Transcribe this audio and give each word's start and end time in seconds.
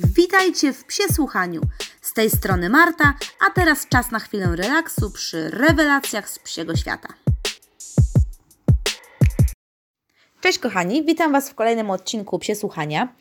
Witajcie 0.00 0.72
w 0.72 0.84
Psie 0.84 1.02
Słuchaniu. 1.14 1.60
Z 2.02 2.12
tej 2.12 2.30
strony 2.30 2.68
Marta, 2.68 3.14
a 3.46 3.50
teraz 3.50 3.88
czas 3.88 4.10
na 4.10 4.18
chwilę 4.18 4.56
relaksu 4.56 5.10
przy 5.10 5.50
rewelacjach 5.50 6.30
z 6.30 6.38
psiego 6.38 6.76
świata. 6.76 7.08
Cześć 10.40 10.58
kochani, 10.58 11.04
witam 11.04 11.32
Was 11.32 11.50
w 11.50 11.54
kolejnym 11.54 11.90
odcinku 11.90 12.38
Psie 12.38 12.54
Słuchania. 12.54 13.14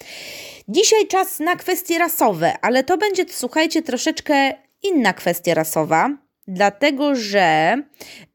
Dzisiaj 0.68 1.08
czas 1.08 1.40
na 1.40 1.56
kwestie 1.56 2.00
rasowe, 2.00 2.58
ale 2.62 2.84
to 2.84 2.98
będzie, 2.98 3.26
słuchajcie, 3.30 3.82
troszeczkę 3.82 4.54
inna 4.84 5.14
kwestia 5.14 5.54
rasowa, 5.54 6.10
dlatego 6.48 7.16
że 7.16 7.78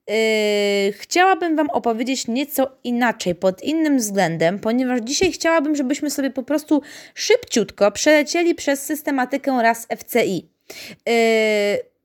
Yy, 0.08 0.92
chciałabym 0.92 1.56
Wam 1.56 1.70
opowiedzieć 1.70 2.28
nieco 2.28 2.70
inaczej, 2.84 3.34
pod 3.34 3.62
innym 3.62 3.98
względem, 3.98 4.58
ponieważ 4.58 5.00
dzisiaj 5.00 5.32
chciałabym, 5.32 5.76
żebyśmy 5.76 6.10
sobie 6.10 6.30
po 6.30 6.42
prostu 6.42 6.82
szybciutko 7.14 7.90
przelecieli 7.90 8.54
przez 8.54 8.84
systematykę 8.84 9.58
raz 9.62 9.86
FCI. 9.98 10.48
Yy, 11.06 11.14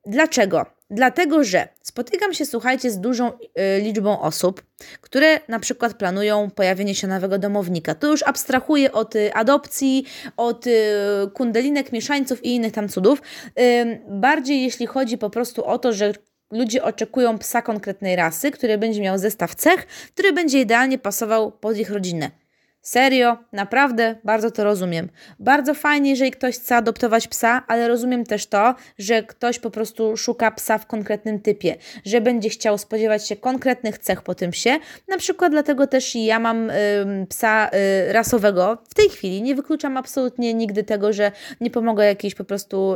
dlaczego? 0.05 0.77
Dlatego, 0.90 1.44
że 1.44 1.68
spotykam 1.81 2.34
się, 2.34 2.45
słuchajcie, 2.45 2.91
z 2.91 2.99
dużą 2.99 3.31
y, 3.31 3.81
liczbą 3.81 4.21
osób, 4.21 4.63
które 5.02 5.40
na 5.48 5.59
przykład 5.59 5.93
planują 5.93 6.49
pojawienie 6.52 6.95
się 6.95 7.07
nowego 7.07 7.40
domownika. 7.40 7.95
To 7.95 8.07
już 8.07 8.23
abstrahuję 8.23 8.91
od 8.91 9.16
y, 9.16 9.34
adopcji, 9.34 10.05
od 10.38 10.68
y, 10.68 10.71
kundelinek, 11.34 11.91
mieszańców 11.91 12.45
i 12.45 12.55
innych 12.55 12.73
tam 12.73 12.90
cudów. 12.90 13.21
Bardziej 14.09 14.63
jeśli 14.63 14.85
chodzi 14.85 15.18
po 15.18 15.29
prostu 15.29 15.66
o 15.66 15.79
to, 15.79 15.93
że 15.93 16.13
Ludzie 16.51 16.83
oczekują 16.83 17.37
psa 17.37 17.61
konkretnej 17.61 18.15
rasy, 18.15 18.51
który 18.51 18.77
będzie 18.77 19.01
miał 19.01 19.17
zestaw 19.17 19.55
cech, 19.55 19.85
który 19.87 20.33
będzie 20.33 20.61
idealnie 20.61 20.99
pasował 20.99 21.51
pod 21.51 21.77
ich 21.77 21.89
rodzinę. 21.89 22.31
Serio, 22.81 23.38
naprawdę 23.52 24.16
bardzo 24.23 24.52
to 24.52 24.63
rozumiem. 24.63 25.09
Bardzo 25.40 25.73
fajnie, 25.73 26.09
jeżeli 26.09 26.31
ktoś 26.31 26.55
chce 26.55 26.76
adoptować 26.76 27.27
psa, 27.27 27.63
ale 27.68 27.88
rozumiem 27.88 28.26
też 28.26 28.45
to, 28.45 28.76
że 28.98 29.24
ktoś 29.24 29.60
po 29.60 29.71
prostu 29.71 30.18
szuka 30.18 30.51
psa 30.51 30.77
w 30.77 30.85
konkretnym 30.85 31.40
typie, 31.40 31.76
że 32.05 32.21
będzie 32.21 32.49
chciał 32.49 32.77
spodziewać 32.77 33.27
się 33.27 33.35
konkretnych 33.35 33.98
cech 33.98 34.21
po 34.21 34.35
tym 34.35 34.51
psie. 34.51 34.79
Na 35.07 35.18
przykład 35.18 35.51
dlatego 35.51 35.88
też 35.88 36.16
ja 36.16 36.40
mam 36.40 36.70
y, 36.70 36.74
psa 37.29 37.70
y, 38.10 38.13
rasowego. 38.13 38.77
W 38.90 38.94
tej 38.94 39.10
chwili 39.10 39.41
nie 39.41 39.55
wykluczam 39.55 39.98
absolutnie 39.98 40.54
nigdy 40.54 40.84
tego, 40.84 41.13
że 41.13 41.32
nie 41.62 41.71
pomogę 41.71 42.05
jakiejś 42.05 42.35
po 42.35 42.44
prostu 42.44 42.96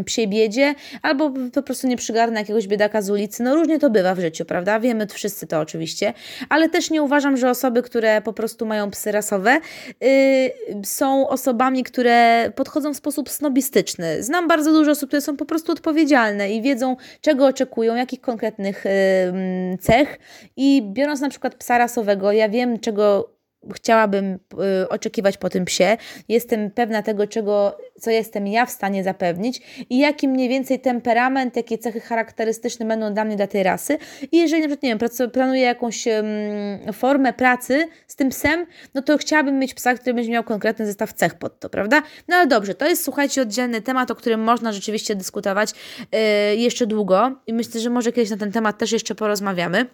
y, 0.00 0.04
psiej 0.04 0.28
biedzie, 0.28 0.74
albo 1.02 1.32
po 1.54 1.62
prostu 1.62 1.86
nie 1.86 1.96
przygarnę 1.96 2.40
jakiegoś 2.40 2.66
biedaka 2.66 3.02
z 3.02 3.10
ulicy. 3.10 3.42
No 3.42 3.54
różnie 3.54 3.78
to 3.78 3.90
bywa 3.90 4.14
w 4.14 4.20
życiu, 4.20 4.44
prawda? 4.44 4.80
Wiemy 4.80 5.06
wszyscy 5.06 5.46
to 5.46 5.60
oczywiście, 5.60 6.12
ale 6.48 6.68
też 6.68 6.90
nie 6.90 7.02
uważam, 7.02 7.36
że 7.36 7.50
osoby, 7.50 7.82
które 7.82 8.22
po 8.22 8.32
prostu 8.32 8.66
mają 8.66 8.75
psy 8.90 9.12
rasowe, 9.12 9.60
yy, 10.00 10.08
są 10.84 11.28
osobami, 11.28 11.82
które 11.82 12.50
podchodzą 12.54 12.94
w 12.94 12.96
sposób 12.96 13.30
snobistyczny. 13.30 14.22
Znam 14.22 14.48
bardzo 14.48 14.72
dużo 14.72 14.90
osób, 14.90 15.08
które 15.10 15.22
są 15.22 15.36
po 15.36 15.44
prostu 15.44 15.72
odpowiedzialne 15.72 16.52
i 16.52 16.62
wiedzą, 16.62 16.96
czego 17.20 17.46
oczekują, 17.46 17.94
jakich 17.94 18.20
konkretnych 18.20 18.84
yy, 18.84 19.78
cech. 19.78 20.18
I 20.56 20.82
biorąc 20.92 21.20
na 21.20 21.28
przykład 21.28 21.54
psa 21.54 21.78
rasowego, 21.78 22.32
ja 22.32 22.48
wiem, 22.48 22.78
czego 22.78 23.35
chciałabym 23.74 24.38
y, 24.82 24.88
oczekiwać 24.88 25.36
po 25.36 25.50
tym 25.50 25.64
psie. 25.64 25.96
Jestem 26.28 26.70
pewna 26.70 27.02
tego, 27.02 27.26
czego, 27.26 27.78
co 28.00 28.10
jestem 28.10 28.46
ja 28.46 28.66
w 28.66 28.70
stanie 28.70 29.04
zapewnić 29.04 29.60
i 29.90 29.98
jaki 29.98 30.28
mniej 30.28 30.48
więcej 30.48 30.80
temperament, 30.80 31.56
jakie 31.56 31.78
cechy 31.78 32.00
charakterystyczne 32.00 32.86
będą 32.86 33.14
dla 33.14 33.24
mnie, 33.24 33.36
dla 33.36 33.46
tej 33.46 33.62
rasy. 33.62 33.98
I 34.32 34.36
jeżeli 34.36 34.62
na 34.62 34.68
przykład, 34.68 34.82
nie 34.82 34.96
wiem, 34.96 35.30
planuję 35.30 35.62
jakąś 35.62 36.04
formę 36.92 37.32
pracy 37.32 37.88
z 38.06 38.16
tym 38.16 38.28
psem, 38.28 38.66
no 38.94 39.02
to 39.02 39.18
chciałabym 39.18 39.58
mieć 39.58 39.74
psa, 39.74 39.94
który 39.94 40.14
będzie 40.14 40.32
miał 40.32 40.44
konkretny 40.44 40.86
zestaw 40.86 41.12
cech 41.12 41.34
pod 41.34 41.60
to, 41.60 41.70
prawda? 41.70 42.02
No 42.28 42.36
ale 42.36 42.46
dobrze, 42.46 42.74
to 42.74 42.88
jest, 42.88 43.04
słuchajcie, 43.04 43.42
oddzielny 43.42 43.82
temat, 43.82 44.10
o 44.10 44.14
którym 44.14 44.40
można 44.40 44.72
rzeczywiście 44.72 45.14
dyskutować 45.14 45.70
yy, 46.12 46.18
jeszcze 46.56 46.86
długo 46.86 47.40
i 47.46 47.52
myślę, 47.52 47.80
że 47.80 47.90
może 47.90 48.12
kiedyś 48.12 48.30
na 48.30 48.36
ten 48.36 48.52
temat 48.52 48.78
też 48.78 48.92
jeszcze 48.92 49.14
porozmawiamy. 49.14 49.86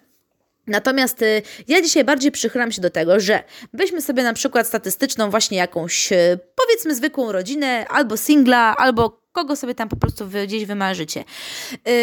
Natomiast 0.67 1.21
y, 1.21 1.41
ja 1.67 1.81
dzisiaj 1.81 2.03
bardziej 2.03 2.31
przychylam 2.31 2.71
się 2.71 2.81
do 2.81 2.89
tego, 2.89 3.19
że 3.19 3.43
weźmy 3.73 4.01
sobie 4.01 4.23
na 4.23 4.33
przykład 4.33 4.67
statystyczną 4.67 5.29
właśnie 5.29 5.57
jakąś, 5.57 6.11
y, 6.11 6.39
powiedzmy 6.55 6.95
zwykłą 6.95 7.31
rodzinę, 7.31 7.87
albo 7.87 8.17
singla, 8.17 8.75
albo 8.77 9.23
kogo 9.31 9.55
sobie 9.55 9.75
tam 9.75 9.89
po 9.89 9.95
prostu 9.95 10.27
gdzieś 10.45 10.65
wymarzycie. 10.65 11.23
Yy, 11.71 11.93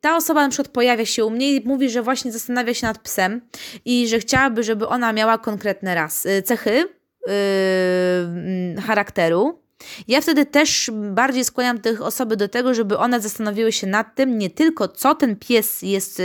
ta 0.00 0.16
osoba 0.16 0.42
na 0.42 0.48
przykład 0.48 0.68
pojawia 0.68 1.06
się 1.06 1.24
u 1.24 1.30
mnie 1.30 1.54
i 1.54 1.68
mówi, 1.68 1.90
że 1.90 2.02
właśnie 2.02 2.32
zastanawia 2.32 2.74
się 2.74 2.86
nad 2.86 2.98
psem 2.98 3.40
i 3.84 4.08
że 4.08 4.18
chciałaby, 4.18 4.62
żeby 4.62 4.88
ona 4.88 5.12
miała 5.12 5.38
konkretne 5.38 5.94
raz, 5.94 6.26
y, 6.26 6.42
cechy 6.42 6.88
charakteru, 8.86 9.62
ja 10.08 10.20
wtedy 10.20 10.46
też 10.46 10.90
bardziej 10.94 11.44
skłaniam 11.44 11.80
tych 11.80 12.02
osoby 12.02 12.36
do 12.36 12.48
tego, 12.48 12.74
żeby 12.74 12.98
one 12.98 13.20
zastanowiły 13.20 13.72
się 13.72 13.86
nad 13.86 14.14
tym, 14.14 14.38
nie 14.38 14.50
tylko 14.50 14.88
co 14.88 15.14
ten 15.14 15.36
pies 15.36 15.82
jest 15.82 16.22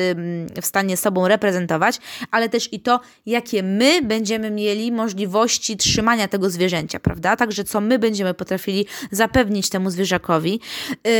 w 0.62 0.66
stanie 0.66 0.98
sobą 0.98 1.28
reprezentować, 1.28 2.00
ale 2.32 2.50
też 2.50 2.74
i 2.74 2.80
to, 2.80 3.00
jakie 3.26 3.64
my 3.64 4.02
będziemy 4.02 4.52
mieli 4.52 4.92
możliwości 4.92 5.78
trzymania 5.78 6.28
tego 6.28 6.50
zwierzęcia, 6.50 7.00
prawda? 7.00 7.36
Także 7.36 7.64
co 7.64 7.82
my 7.82 8.00
będziemy 8.00 8.34
potrafili 8.34 8.86
zapewnić 9.12 9.70
temu 9.70 9.90
zwierzakowi. 9.90 10.60
Yy, 10.90 11.12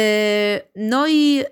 no 0.76 1.08
i 1.08 1.44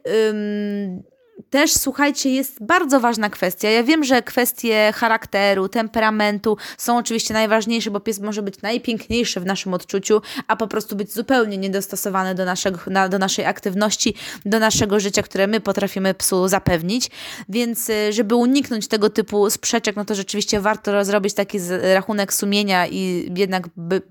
też, 1.51 1.73
słuchajcie, 1.73 2.29
jest 2.29 2.63
bardzo 2.63 2.99
ważna 2.99 3.29
kwestia. 3.29 3.69
Ja 3.69 3.83
wiem, 3.83 4.03
że 4.03 4.21
kwestie 4.21 4.91
charakteru, 4.95 5.69
temperamentu 5.69 6.57
są 6.77 6.97
oczywiście 6.97 7.33
najważniejsze, 7.33 7.91
bo 7.91 7.99
pies 7.99 8.19
może 8.19 8.41
być 8.41 8.61
najpiękniejszy 8.61 9.39
w 9.39 9.45
naszym 9.45 9.73
odczuciu, 9.73 10.21
a 10.47 10.55
po 10.55 10.67
prostu 10.67 10.95
być 10.95 11.13
zupełnie 11.13 11.57
niedostosowany 11.57 12.35
do, 12.35 12.45
naszego, 12.45 12.79
na, 12.87 13.09
do 13.09 13.19
naszej 13.19 13.45
aktywności, 13.45 14.13
do 14.45 14.59
naszego 14.59 14.99
życia, 14.99 15.23
które 15.23 15.47
my 15.47 15.59
potrafimy 15.59 16.13
psu 16.13 16.47
zapewnić. 16.47 17.11
Więc, 17.49 17.89
y, 17.89 18.13
żeby 18.13 18.35
uniknąć 18.35 18.87
tego 18.87 19.09
typu 19.09 19.49
sprzeczek, 19.49 19.95
no 19.95 20.05
to 20.05 20.15
rzeczywiście 20.15 20.59
warto 20.59 21.05
zrobić 21.05 21.33
taki 21.33 21.57
rachunek 21.93 22.33
sumienia 22.33 22.87
i 22.87 23.31
jednak 23.35 23.67
by, 23.75 24.01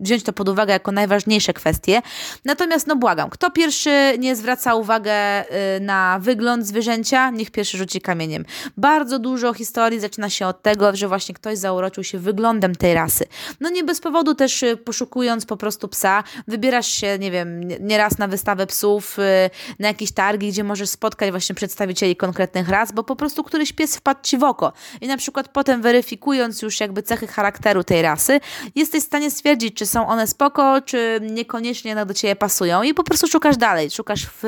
wziąć 0.00 0.22
to 0.22 0.32
pod 0.32 0.48
uwagę 0.48 0.72
jako 0.72 0.92
najważniejsze 0.92 1.52
kwestie. 1.52 2.02
Natomiast 2.44 2.86
no 2.86 2.96
błagam, 2.96 3.30
kto 3.30 3.50
pierwszy 3.50 3.90
nie 4.18 4.36
zwraca 4.36 4.74
uwagę 4.74 5.44
y, 5.76 5.80
na 5.80 6.18
wygląd 6.22 6.66
zwierzęcia, 6.66 7.30
niech 7.30 7.50
pierwszy 7.50 7.78
rzuci 7.78 8.00
kamieniem. 8.00 8.44
Bardzo 8.76 9.18
dużo 9.18 9.54
historii 9.54 10.00
zaczyna 10.00 10.30
się 10.30 10.46
od 10.46 10.62
tego, 10.62 10.96
że 10.96 11.08
właśnie 11.08 11.34
ktoś 11.34 11.58
zauroczył 11.58 12.04
się 12.04 12.18
wyglądem 12.18 12.74
tej 12.74 12.94
rasy. 12.94 13.24
No 13.60 13.70
nie 13.70 13.84
bez 13.84 14.00
powodu 14.00 14.34
też 14.34 14.62
y, 14.62 14.76
poszukując 14.76 15.46
po 15.46 15.56
prostu 15.56 15.88
psa, 15.88 16.24
wybierasz 16.48 16.88
się, 16.88 17.18
nie 17.18 17.30
wiem, 17.30 17.60
nieraz 17.68 18.18
na 18.18 18.28
wystawę 18.28 18.66
psów, 18.66 19.18
y, 19.18 19.50
na 19.78 19.88
jakieś 19.88 20.12
targi, 20.12 20.48
gdzie 20.48 20.64
możesz 20.64 20.88
spotkać 20.88 21.30
właśnie 21.30 21.54
przedstawicieli 21.54 22.16
konkretnych 22.16 22.68
ras, 22.68 22.92
bo 22.92 23.04
po 23.04 23.16
prostu 23.16 23.44
któryś 23.44 23.72
pies 23.72 23.96
wpadł 23.96 24.20
ci 24.22 24.38
w 24.38 24.44
oko. 24.44 24.72
I 25.00 25.06
na 25.06 25.16
przykład 25.16 25.48
potem 25.48 25.82
weryfikując 25.82 26.62
już 26.62 26.80
jakby 26.80 27.02
cechy 27.02 27.26
charakteru 27.26 27.84
tej 27.84 28.02
rasy, 28.02 28.40
jesteś 28.74 29.02
w 29.02 29.06
stanie 29.06 29.30
stwierdzić, 29.30 29.74
czy 29.74 29.86
są 29.90 30.08
one 30.08 30.26
spoko, 30.26 30.80
czy 30.80 31.20
niekoniecznie 31.22 32.06
do 32.06 32.14
ciebie 32.14 32.36
pasują 32.36 32.82
i 32.82 32.94
po 32.94 33.04
prostu 33.04 33.26
szukasz 33.28 33.56
dalej, 33.56 33.90
szukasz 33.90 34.26
w, 34.26 34.42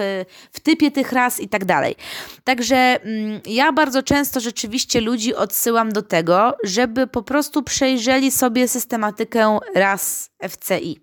w 0.53 0.61
typie 0.61 0.91
tych 0.91 1.13
ras 1.13 1.41
i 1.41 1.49
tak 1.49 1.65
dalej. 1.65 1.97
Także 2.45 2.77
mm, 2.77 3.41
ja 3.47 3.73
bardzo 3.73 4.03
często 4.03 4.41
rzeczywiście 4.41 5.01
ludzi 5.01 5.35
odsyłam 5.35 5.93
do 5.93 6.03
tego, 6.03 6.57
żeby 6.65 7.07
po 7.07 7.23
prostu 7.23 7.63
przejrzeli 7.63 8.31
sobie 8.31 8.69
systematykę 8.69 9.59
ras 9.75 10.31
FCI. 10.49 11.01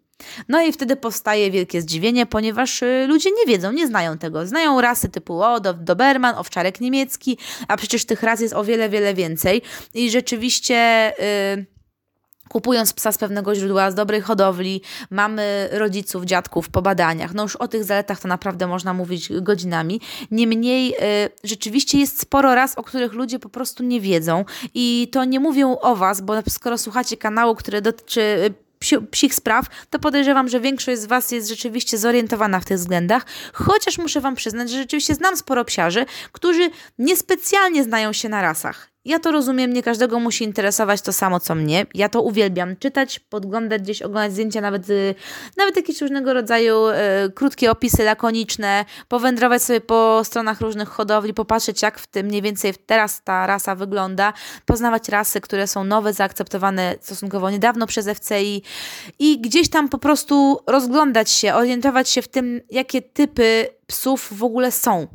No 0.48 0.62
i 0.62 0.72
wtedy 0.72 0.96
powstaje 0.96 1.52
wielkie 1.52 1.82
zdziwienie, 1.82 2.26
ponieważ 2.26 2.82
y, 2.82 3.06
ludzie 3.08 3.30
nie 3.32 3.46
wiedzą, 3.54 3.72
nie 3.72 3.88
znają 3.88 4.18
tego. 4.18 4.48
Znają 4.48 4.82
rasy 4.82 5.10
typu 5.10 5.42
o, 5.42 5.60
do, 5.60 5.74
Doberman, 5.74 6.36
owczarek 6.38 6.82
niemiecki, 6.82 7.38
a 7.68 7.78
przecież 7.78 8.06
tych 8.06 8.24
ras 8.24 8.40
jest 8.40 8.54
o 8.54 8.64
wiele, 8.64 8.90
wiele 8.90 9.14
więcej. 9.14 9.62
I 9.94 10.12
rzeczywiście... 10.12 11.14
Yy, 11.58 11.79
kupując 12.50 12.94
psa 12.94 13.12
z 13.12 13.18
pewnego 13.18 13.56
źródła, 13.56 13.92
z 13.92 13.96
dobrej 13.96 14.22
hodowli, 14.22 14.82
mamy 15.10 15.70
rodziców, 15.72 16.26
dziadków 16.26 16.70
po 16.70 16.82
badaniach. 16.82 17.34
No 17.34 17.44
już 17.44 17.56
o 17.56 17.68
tych 17.68 17.84
zaletach 17.84 18.20
to 18.20 18.28
naprawdę 18.28 18.68
można 18.68 18.94
mówić 18.94 19.30
godzinami. 19.42 20.02
Niemniej 20.32 20.94
y, 20.94 21.30
rzeczywiście 21.44 22.00
jest 22.00 22.22
sporo 22.22 22.56
raz, 22.56 22.78
o 22.78 22.84
których 22.84 23.14
ludzie 23.14 23.40
po 23.40 23.50
prostu 23.50 23.84
nie 23.84 24.02
wiedzą 24.02 24.46
i 24.74 25.10
to 25.12 25.26
nie 25.26 25.40
mówią 25.40 25.78
o 25.80 25.96
Was, 25.96 26.22
bo 26.22 26.34
skoro 26.50 26.78
słuchacie 26.78 27.18
kanału, 27.18 27.56
który 27.56 27.82
dotyczy 27.82 28.22
y, 28.22 28.54
psi, 28.80 28.96
psich 29.12 29.36
spraw, 29.36 29.66
to 29.90 30.00
podejrzewam, 30.00 30.50
że 30.50 30.60
większość 30.60 31.02
z 31.02 31.06
Was 31.06 31.32
jest 31.32 31.50
rzeczywiście 31.50 31.98
zorientowana 31.98 32.60
w 32.60 32.66
tych 32.66 32.78
względach, 32.78 33.26
chociaż 33.54 33.98
muszę 33.98 34.22
Wam 34.22 34.36
przyznać, 34.36 34.70
że 34.70 34.78
rzeczywiście 34.78 35.16
znam 35.16 35.38
sporo 35.38 35.66
psiarzy, 35.66 36.06
którzy 36.32 36.70
niespecjalnie 37.00 37.84
znają 37.84 38.14
się 38.14 38.30
na 38.30 38.42
rasach 38.42 38.90
Ja 39.10 39.20
to 39.20 39.32
rozumiem, 39.32 39.74
nie 39.74 39.84
każdego 39.84 40.20
musi 40.20 40.44
interesować 40.44 41.02
to 41.02 41.14
samo 41.14 41.40
co 41.40 41.56
mnie. 41.56 41.86
Ja 41.94 42.10
to 42.10 42.22
uwielbiam 42.22 42.76
czytać, 42.76 43.20
podglądać 43.20 43.82
gdzieś, 43.82 44.02
oglądać 44.02 44.32
zdjęcia, 44.32 44.62
nawet, 44.62 44.90
y, 44.90 45.16
nawet 45.58 45.76
jakieś 45.76 46.02
różnego 46.02 46.34
rodzaju 46.34 46.88
y, 46.88 46.94
krótkie 47.32 47.72
opisy 47.72 48.04
lakoniczne, 48.04 48.86
powędrować 49.08 49.64
sobie 49.64 49.82
po 49.82 50.22
stronach 50.24 50.62
różnych 50.62 50.90
hodowli, 50.90 51.34
popatrzeć 51.34 51.82
jak 51.82 52.00
w 52.00 52.08
tym 52.08 52.26
mniej 52.26 52.42
więcej 52.42 52.74
teraz 52.86 53.24
ta 53.24 53.48
rasa 53.48 53.76
wygląda, 53.76 54.34
poznawać 54.66 55.10
rasy, 55.10 55.42
które 55.42 55.68
są 55.68 55.84
nowe, 55.84 56.14
zaakceptowane 56.14 56.96
stosunkowo 57.02 57.50
niedawno 57.50 57.88
przez 57.88 58.08
FCI 58.08 58.62
i 59.20 59.42
gdzieś 59.42 59.70
tam 59.70 59.90
po 59.90 59.98
prostu 59.98 60.60
rozglądać 60.68 61.32
się, 61.32 61.54
orientować 61.54 62.10
się 62.10 62.22
w 62.22 62.28
tym, 62.28 62.62
jakie 62.72 63.02
typy 63.02 63.68
psów 63.88 64.30
w 64.32 64.44
ogóle 64.44 64.72
są. 64.72 65.08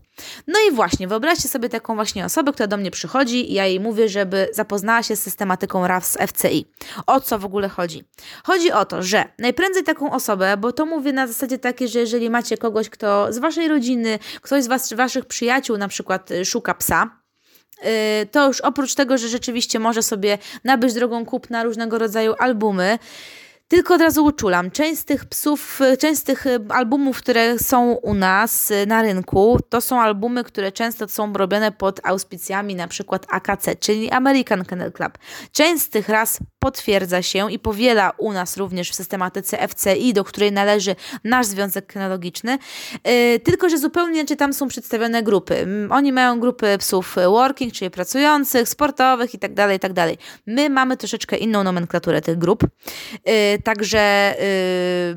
No 0.46 0.58
i 0.68 0.74
właśnie, 0.74 1.08
wyobraźcie 1.08 1.48
sobie 1.48 1.68
taką 1.68 1.94
właśnie 1.94 2.24
osobę, 2.24 2.52
która 2.52 2.66
do 2.66 2.76
mnie 2.76 2.90
przychodzi 2.90 3.50
i 3.50 3.54
ja 3.54 3.66
jej 3.66 3.80
mówię, 3.80 4.08
żeby 4.08 4.48
zapoznała 4.52 5.02
się 5.02 5.16
z 5.16 5.22
systematyką 5.22 5.86
RAS 5.86 6.18
FCI. 6.26 6.66
O 7.06 7.20
co 7.20 7.38
w 7.38 7.44
ogóle 7.44 7.68
chodzi? 7.68 8.04
Chodzi 8.44 8.72
o 8.72 8.84
to, 8.84 9.02
że 9.02 9.24
najprędzej 9.38 9.84
taką 9.84 10.12
osobę, 10.12 10.56
bo 10.56 10.72
to 10.72 10.86
mówię 10.86 11.12
na 11.12 11.26
zasadzie 11.26 11.58
takiej, 11.58 11.88
że 11.88 11.98
jeżeli 11.98 12.30
macie 12.30 12.56
kogoś, 12.56 12.90
kto 12.90 13.32
z 13.32 13.38
waszej 13.38 13.68
rodziny, 13.68 14.18
ktoś 14.42 14.64
z 14.64 14.66
was, 14.66 14.92
waszych 14.92 15.24
przyjaciół 15.24 15.76
na 15.78 15.88
przykład 15.88 16.30
y, 16.30 16.44
szuka 16.44 16.74
psa, 16.74 17.10
y, 18.22 18.26
to 18.26 18.46
już 18.46 18.60
oprócz 18.60 18.94
tego, 18.94 19.18
że 19.18 19.28
rzeczywiście 19.28 19.78
może 19.78 20.02
sobie 20.02 20.38
nabyć 20.64 20.94
drogą 20.94 21.26
kupna 21.26 21.64
różnego 21.64 21.98
rodzaju 21.98 22.34
albumy, 22.38 22.98
tylko 23.74 23.94
od 23.94 24.00
razu 24.00 24.24
uczulam. 24.24 24.70
Część 24.70 25.00
z 25.00 25.04
tych 25.04 25.24
psów, 25.24 25.80
część 25.98 26.20
z 26.20 26.24
tych 26.24 26.46
y, 26.46 26.60
albumów, 26.68 27.18
które 27.18 27.58
są 27.58 27.92
u 27.92 28.14
nas 28.14 28.70
y, 28.70 28.86
na 28.86 29.02
rynku, 29.02 29.58
to 29.68 29.80
są 29.80 30.00
albumy, 30.00 30.44
które 30.44 30.72
często 30.72 31.08
są 31.08 31.32
robione 31.32 31.72
pod 31.72 32.00
auspicjami 32.06 32.74
na 32.74 32.88
przykład 32.88 33.26
AKC, 33.30 33.76
czyli 33.80 34.10
American 34.10 34.64
Kennel 34.64 34.92
Club. 34.92 35.18
Część 35.52 35.82
z 35.82 35.88
tych 35.88 36.08
ras 36.08 36.38
potwierdza 36.58 37.22
się 37.22 37.52
i 37.52 37.58
powiela 37.58 38.12
u 38.18 38.32
nas 38.32 38.56
również 38.56 38.90
w 38.90 38.94
systematyce 38.94 39.68
FCI, 39.68 40.12
do 40.12 40.24
której 40.24 40.52
należy 40.52 40.96
nasz 41.24 41.46
związek 41.46 41.86
kynologiczny, 41.86 42.58
yy, 43.04 43.40
tylko 43.40 43.68
że 43.68 43.78
zupełnie 43.78 44.18
inaczej 44.20 44.36
tam 44.36 44.52
są 44.52 44.68
przedstawione 44.68 45.22
grupy. 45.22 45.66
Oni 45.90 46.12
mają 46.12 46.40
grupy 46.40 46.78
psów 46.78 47.16
working, 47.26 47.72
czyli 47.72 47.90
pracujących, 47.90 48.68
sportowych 48.68 49.34
itd., 49.34 49.54
tak 49.54 49.72
itd. 49.72 49.94
Tak 50.08 50.18
My 50.46 50.70
mamy 50.70 50.96
troszeczkę 50.96 51.36
inną 51.36 51.64
nomenklaturę 51.64 52.20
tych 52.20 52.38
grup. 52.38 52.64
Także 53.64 54.34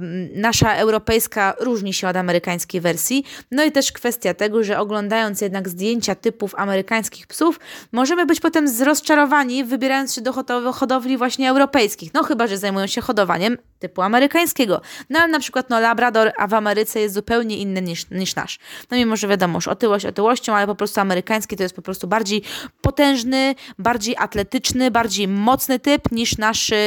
yy, 0.02 0.42
nasza 0.42 0.76
europejska 0.76 1.56
różni 1.60 1.94
się 1.94 2.08
od 2.08 2.16
amerykańskiej 2.16 2.82
wersji. 2.82 3.24
No 3.52 3.64
i 3.64 3.72
też 3.72 3.92
kwestia 3.92 4.34
tego, 4.34 4.64
że 4.64 4.80
oglądając 4.80 5.42
jednak 5.42 5.70
zdjęcia 5.70 6.16
typów 6.16 6.56
amerykańskich 6.56 7.28
psów, 7.28 7.60
możemy 7.92 8.26
być 8.26 8.40
potem 8.40 8.66
rozczarowani, 8.86 9.64
wybierając 9.64 10.16
się 10.16 10.22
do 10.22 10.34
hodowli 10.74 11.18
właśnie 11.18 11.50
europejskich. 11.50 12.14
No 12.14 12.24
chyba, 12.24 12.48
że 12.48 12.58
zajmują 12.58 12.88
się 12.88 13.02
hodowaniem 13.02 13.58
typu 13.80 14.02
amerykańskiego. 14.02 14.82
No 15.10 15.20
ale 15.20 15.28
na 15.28 15.40
przykład 15.40 15.70
no, 15.70 15.80
Labrador, 15.80 16.32
a 16.38 16.48
w 16.48 16.54
Ameryce 16.54 17.00
jest 17.00 17.16
zupełnie 17.16 17.58
inny 17.58 17.82
niż, 17.82 18.10
niż 18.10 18.36
nasz. 18.36 18.60
No 18.92 18.98
mimo, 18.98 19.16
że 19.16 19.28
wiadomo, 19.28 19.58
już 19.58 19.68
otyłość 19.68 20.06
otyłością, 20.06 20.56
ale 20.56 20.68
po 20.68 20.76
prostu 20.76 21.02
amerykański 21.02 21.56
to 21.56 21.64
jest 21.64 21.76
po 21.76 21.82
prostu 21.82 22.08
bardziej 22.08 22.42
potężny, 22.82 23.56
bardziej 23.80 24.16
atletyczny, 24.18 24.92
bardziej 24.92 25.28
mocny 25.28 25.80
typ 25.80 26.12
niż 26.12 26.38
nasz 26.38 26.70
yy, 26.70 26.78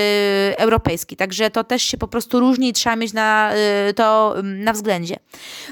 europejski. 0.57 1.17
Także 1.17 1.40
to 1.51 1.65
też 1.65 1.83
się 1.83 1.99
po 1.99 2.09
prostu 2.09 2.41
różni 2.41 2.69
i 2.69 2.73
trzeba 2.73 2.97
mieć 2.97 3.13
na, 3.13 3.53
yy, 3.87 3.95
to 3.95 4.35
yy, 4.37 4.43
na 4.43 4.73
względzie. 4.73 5.17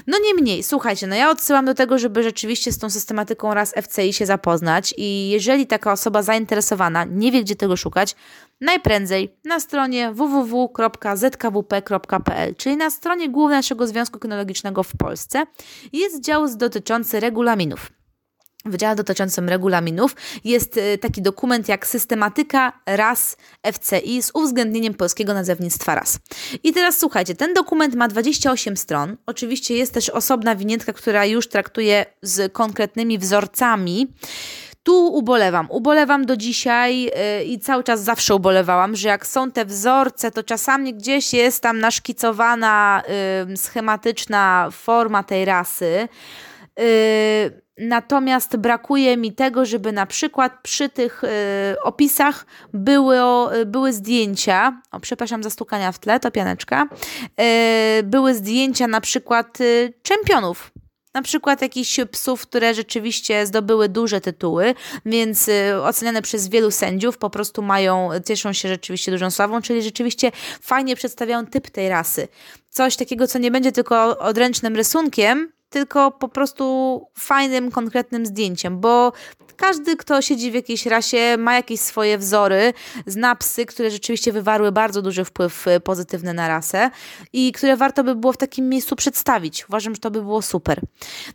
No 0.07 0.17
niemniej, 0.23 0.63
słuchajcie, 0.63 1.07
no 1.07 1.15
ja 1.15 1.29
odsyłam 1.29 1.65
do 1.65 1.73
tego, 1.73 1.97
żeby 1.97 2.23
rzeczywiście 2.23 2.71
z 2.71 2.77
tą 2.77 2.89
systematyką 2.89 3.53
raz 3.53 3.73
FCI 3.81 4.13
się 4.13 4.25
zapoznać 4.25 4.93
i 4.97 5.29
jeżeli 5.29 5.67
taka 5.67 5.91
osoba 5.91 6.23
zainteresowana 6.23 7.05
nie 7.09 7.31
wie, 7.31 7.41
gdzie 7.41 7.55
tego 7.55 7.77
szukać, 7.77 8.15
najprędzej 8.61 9.35
na 9.45 9.59
stronie 9.59 10.11
www.zkwp.pl, 10.13 11.35
czyli 12.55 12.77
na 12.77 12.89
stronie 12.89 13.29
głównej 13.29 13.57
naszego 13.57 13.87
Związku 13.87 14.19
Kynologicznego 14.19 14.83
w 14.83 14.91
Polsce, 14.97 15.43
jest 15.93 16.23
dział 16.23 16.47
dotyczący 16.57 17.19
regulaminów. 17.19 17.98
W 18.65 18.77
dziale 18.77 18.95
dotyczącym 18.95 19.49
regulaminów 19.49 20.15
jest 20.43 20.77
y, 20.77 20.97
taki 20.97 21.21
dokument 21.21 21.69
jak 21.69 21.87
systematyka 21.87 22.73
ras 22.85 23.37
FCI 23.73 24.21
z 24.21 24.31
uwzględnieniem 24.33 24.93
polskiego 24.93 25.33
nazewnictwa 25.33 25.95
ras. 25.95 26.19
I 26.63 26.73
teraz 26.73 26.97
słuchajcie, 26.97 27.35
ten 27.35 27.53
dokument 27.53 27.95
ma 27.95 28.07
28 28.07 28.77
stron. 28.77 29.17
Oczywiście 29.25 29.75
jest 29.75 29.93
też 29.93 30.09
osobna 30.09 30.55
winietka, 30.55 30.93
która 30.93 31.25
już 31.25 31.47
traktuje 31.47 32.05
z 32.21 32.53
konkretnymi 32.53 33.17
wzorcami 33.17 34.13
tu 34.83 35.07
ubolewam. 35.07 35.67
Ubolewam 35.71 36.25
do 36.25 36.37
dzisiaj 36.37 37.01
yy, 37.01 37.43
i 37.45 37.59
cały 37.59 37.83
czas 37.83 38.03
zawsze 38.03 38.35
ubolewałam, 38.35 38.95
że 38.95 39.07
jak 39.07 39.27
są 39.27 39.51
te 39.51 39.65
wzorce, 39.65 40.31
to 40.31 40.43
czasami 40.43 40.93
gdzieś 40.93 41.33
jest 41.33 41.63
tam 41.63 41.79
naszkicowana 41.79 43.03
schematyczna 43.55 44.69
forma 44.71 45.23
tej 45.23 45.45
rasy. 45.45 46.07
Yy, 46.79 47.69
natomiast 47.79 48.57
brakuje 48.57 49.17
mi 49.17 49.33
tego, 49.33 49.65
żeby 49.65 49.91
na 49.91 50.05
przykład 50.05 50.53
przy 50.63 50.89
tych 50.89 51.23
y, 51.23 51.27
opisach 51.83 52.45
były, 52.73 53.21
o, 53.21 53.51
były 53.65 53.93
zdjęcia, 53.93 54.81
o 54.91 54.99
przepraszam 54.99 55.43
za 55.43 55.49
stukania 55.49 55.91
w 55.91 55.99
tle, 55.99 56.19
to 56.19 56.31
pianeczka, 56.31 56.87
y, 57.99 58.03
były 58.03 58.33
zdjęcia 58.33 58.87
na 58.87 59.01
przykład 59.01 59.61
y, 59.61 59.93
czempionów. 60.03 60.71
Na 61.13 61.21
przykład 61.21 61.61
jakichś 61.61 61.99
psów, 62.11 62.41
które 62.41 62.73
rzeczywiście 62.73 63.45
zdobyły 63.45 63.89
duże 63.89 64.21
tytuły, 64.21 64.75
więc 65.05 65.47
y, 65.47 65.81
oceniane 65.83 66.21
przez 66.21 66.47
wielu 66.47 66.71
sędziów 66.71 67.17
po 67.17 67.29
prostu 67.29 67.61
mają, 67.61 68.09
cieszą 68.25 68.53
się 68.53 68.69
rzeczywiście 68.69 69.11
dużą 69.11 69.31
sławą, 69.31 69.61
czyli 69.61 69.81
rzeczywiście 69.81 70.31
fajnie 70.61 70.95
przedstawiają 70.95 71.45
typ 71.45 71.69
tej 71.69 71.89
rasy. 71.89 72.27
Coś 72.69 72.95
takiego, 72.95 73.27
co 73.27 73.39
nie 73.39 73.51
będzie 73.51 73.71
tylko 73.71 74.19
odręcznym 74.19 74.75
rysunkiem, 74.75 75.51
tylko 75.69 76.11
po 76.11 76.27
prostu 76.27 77.05
fajnym, 77.19 77.71
konkretnym 77.71 78.25
zdjęciem, 78.25 78.79
bo 78.79 79.11
każdy, 79.59 79.95
kto 79.95 80.21
siedzi 80.21 80.51
w 80.51 80.53
jakiejś 80.53 80.85
rasie, 80.85 81.35
ma 81.37 81.55
jakieś 81.55 81.79
swoje 81.79 82.17
wzory, 82.17 82.73
zna 83.05 83.35
psy, 83.35 83.65
które 83.65 83.91
rzeczywiście 83.91 84.31
wywarły 84.31 84.71
bardzo 84.71 85.01
duży 85.01 85.25
wpływ 85.25 85.67
y, 85.67 85.79
pozytywny 85.79 86.33
na 86.33 86.47
rasę 86.47 86.89
i 87.33 87.51
które 87.51 87.77
warto 87.77 88.03
by 88.03 88.15
było 88.15 88.33
w 88.33 88.37
takim 88.37 88.69
miejscu 88.69 88.95
przedstawić. 88.95 89.65
Uważam, 89.69 89.95
że 89.95 90.01
to 90.01 90.11
by 90.11 90.21
było 90.21 90.41
super. 90.41 90.81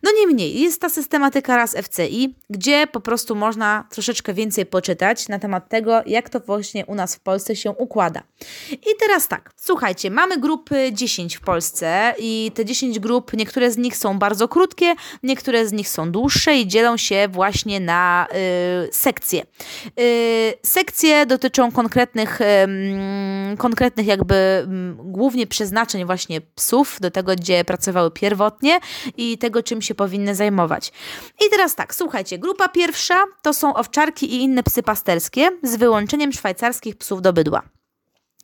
No 0.02 0.10
niemniej, 0.20 0.60
jest 0.60 0.80
ta 0.80 0.88
systematyka 0.88 1.56
ras 1.56 1.76
FCI, 1.82 2.34
gdzie 2.50 2.86
po 2.86 3.00
prostu 3.00 3.34
można 3.36 3.84
troszeczkę 3.90 4.34
więcej 4.34 4.66
poczytać 4.66 5.28
na 5.28 5.38
temat 5.38 5.68
tego, 5.68 6.02
jak 6.06 6.30
to 6.30 6.40
właśnie 6.40 6.86
u 6.86 6.94
nas 6.94 7.16
w 7.16 7.20
Polsce 7.20 7.56
się 7.56 7.70
układa. 7.70 8.22
I 8.72 8.96
teraz 9.00 9.28
tak, 9.28 9.52
słuchajcie, 9.56 10.10
mamy 10.10 10.38
grupy 10.38 10.90
10 10.92 11.36
w 11.36 11.40
Polsce 11.40 12.14
i 12.18 12.50
te 12.54 12.64
10 12.64 12.98
grup, 12.98 13.32
niektóre 13.32 13.70
z 13.70 13.76
nich 13.76 13.96
są 13.96 14.18
bardzo 14.18 14.48
krótkie, 14.48 14.94
niektóre 15.22 15.66
z 15.66 15.72
nich 15.72 15.88
są 15.88 16.12
dłuższe 16.12 16.56
i 16.56 16.66
dzielą 16.66 16.96
się 16.96 17.28
właśnie 17.28 17.80
na 17.80 18.13
y, 18.88 18.92
sekcje. 18.92 19.42
Y, 20.00 20.54
sekcje 20.62 21.26
dotyczą 21.26 21.72
konkretnych, 21.72 22.38
konkretnych 23.58 24.06
jakby 24.06 24.66
głównie 24.96 25.46
przeznaczeń 25.46 26.04
właśnie 26.04 26.40
psów, 26.40 26.96
do 27.00 27.10
tego, 27.10 27.34
gdzie 27.34 27.64
pracowały 27.64 28.10
pierwotnie 28.10 28.78
i 29.16 29.38
tego, 29.38 29.62
czym 29.62 29.82
się 29.82 29.94
powinny 29.94 30.34
zajmować. 30.34 30.92
I 31.46 31.50
teraz 31.50 31.74
tak, 31.74 31.94
słuchajcie, 31.94 32.38
grupa 32.38 32.68
pierwsza 32.68 33.24
to 33.42 33.54
są 33.54 33.74
owczarki 33.74 34.34
i 34.34 34.42
inne 34.42 34.62
psy 34.62 34.82
pasterskie 34.82 35.50
z 35.62 35.76
wyłączeniem 35.76 36.32
szwajcarskich 36.32 36.96
psów 36.96 37.22
do 37.22 37.32
bydła. 37.32 37.62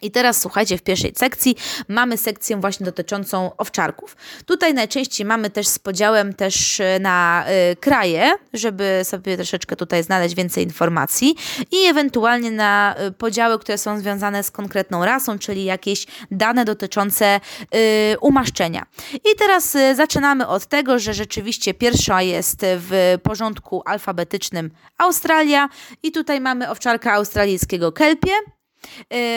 I 0.02 0.10
teraz 0.10 0.40
słuchajcie, 0.40 0.78
w 0.78 0.82
pierwszej 0.82 1.12
sekcji 1.16 1.56
mamy 1.88 2.16
sekcję 2.16 2.56
właśnie 2.56 2.86
dotyczącą 2.86 3.56
owczarków. 3.56 4.16
Tutaj 4.46 4.74
najczęściej 4.74 5.26
mamy 5.26 5.50
też 5.50 5.68
z 5.68 5.78
podziałem 5.78 6.34
też 6.34 6.80
e, 6.80 6.98
na 6.98 7.44
y, 7.72 7.76
kraje, 7.76 8.32
żeby 8.52 9.00
sobie 9.04 9.36
troszeczkę 9.36 9.76
tutaj 9.76 10.02
znaleźć 10.02 10.34
więcej 10.34 10.64
informacji 10.64 11.34
i 11.70 11.86
ewentualnie 11.86 12.50
na 12.50 12.94
y, 13.08 13.12
podziały, 13.12 13.58
które 13.58 13.78
są 13.78 13.98
związane 13.98 14.42
z 14.42 14.50
konkretną 14.50 15.04
rasą, 15.04 15.38
czyli 15.38 15.64
jakieś 15.64 16.06
dane 16.30 16.64
dotyczące 16.64 17.40
y, 17.74 18.18
umaszczenia. 18.20 18.86
I 19.14 19.36
teraz 19.38 19.76
zaczynamy 19.94 20.46
od 20.46 20.66
tego, 20.66 20.98
że 20.98 21.14
rzeczywiście 21.14 21.74
pierwsza 21.74 22.22
jest 22.22 22.60
w 22.62 23.18
porządku 23.22 23.82
alfabetycznym 23.86 24.70
Australia 24.98 25.68
i 26.02 26.12
tutaj 26.12 26.40
mamy 26.40 26.70
owczarka 26.70 27.12
australijskiego 27.12 27.92
kelpie, 27.92 28.32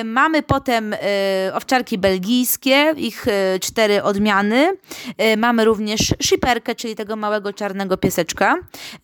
mamy 0.04 0.44
potem 0.44 0.94
y, 0.94 0.98
owczarki 1.54 1.98
belgijskie, 1.98 2.94
ich 2.98 3.28
y, 3.28 3.60
cztery 3.60 4.04
odmiany. 4.04 4.78
Mamy 5.38 5.66
również 5.66 6.14
szyperkę, 6.22 6.76
czyli 6.76 6.96
tego 6.96 7.16
małego 7.16 7.54
czarnego 7.54 7.98
pieseczka. 7.98 8.58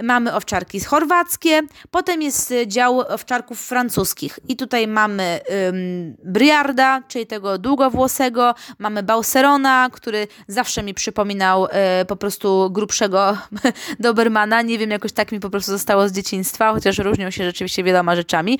Mamy 0.03 0.35
owczarki 0.35 0.79
chorwackie. 0.79 1.61
Potem 1.91 2.21
jest 2.21 2.53
dział 2.67 2.99
owczarków 2.99 3.61
francuskich. 3.61 4.39
I 4.47 4.55
tutaj 4.55 4.87
mamy 4.87 5.39
um, 5.65 6.15
Briarda, 6.23 7.01
czyli 7.07 7.27
tego 7.27 7.57
długowłosego. 7.57 8.55
Mamy 8.79 9.03
Bauserona, 9.03 9.89
który 9.91 10.27
zawsze 10.47 10.83
mi 10.83 10.93
przypominał 10.93 11.67
po 12.07 12.15
prostu 12.15 12.69
grubszego 12.71 13.37
Dobermana. 13.99 14.61
Nie 14.61 14.77
wiem, 14.77 14.91
jakoś 14.91 15.11
tak 15.11 15.31
mi 15.31 15.39
po 15.39 15.49
prostu 15.49 15.71
zostało 15.71 16.09
z 16.09 16.11
dzieciństwa, 16.11 16.73
chociaż 16.73 16.97
różnią 16.97 17.31
się 17.31 17.43
rzeczywiście 17.43 17.83
wieloma 17.83 18.15
rzeczami. 18.15 18.59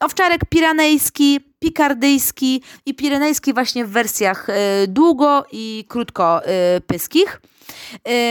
owczarek 0.00 0.44
piranejski, 0.84 1.40
pikardyjski 1.58 2.62
i 2.86 2.94
pirenejski 2.94 3.52
właśnie 3.52 3.84
w 3.84 3.90
wersjach 3.90 4.48
e, 4.48 4.86
długo 4.88 5.44
i 5.52 5.84
krótkopyskich. 5.88 7.40
E, 7.44 7.53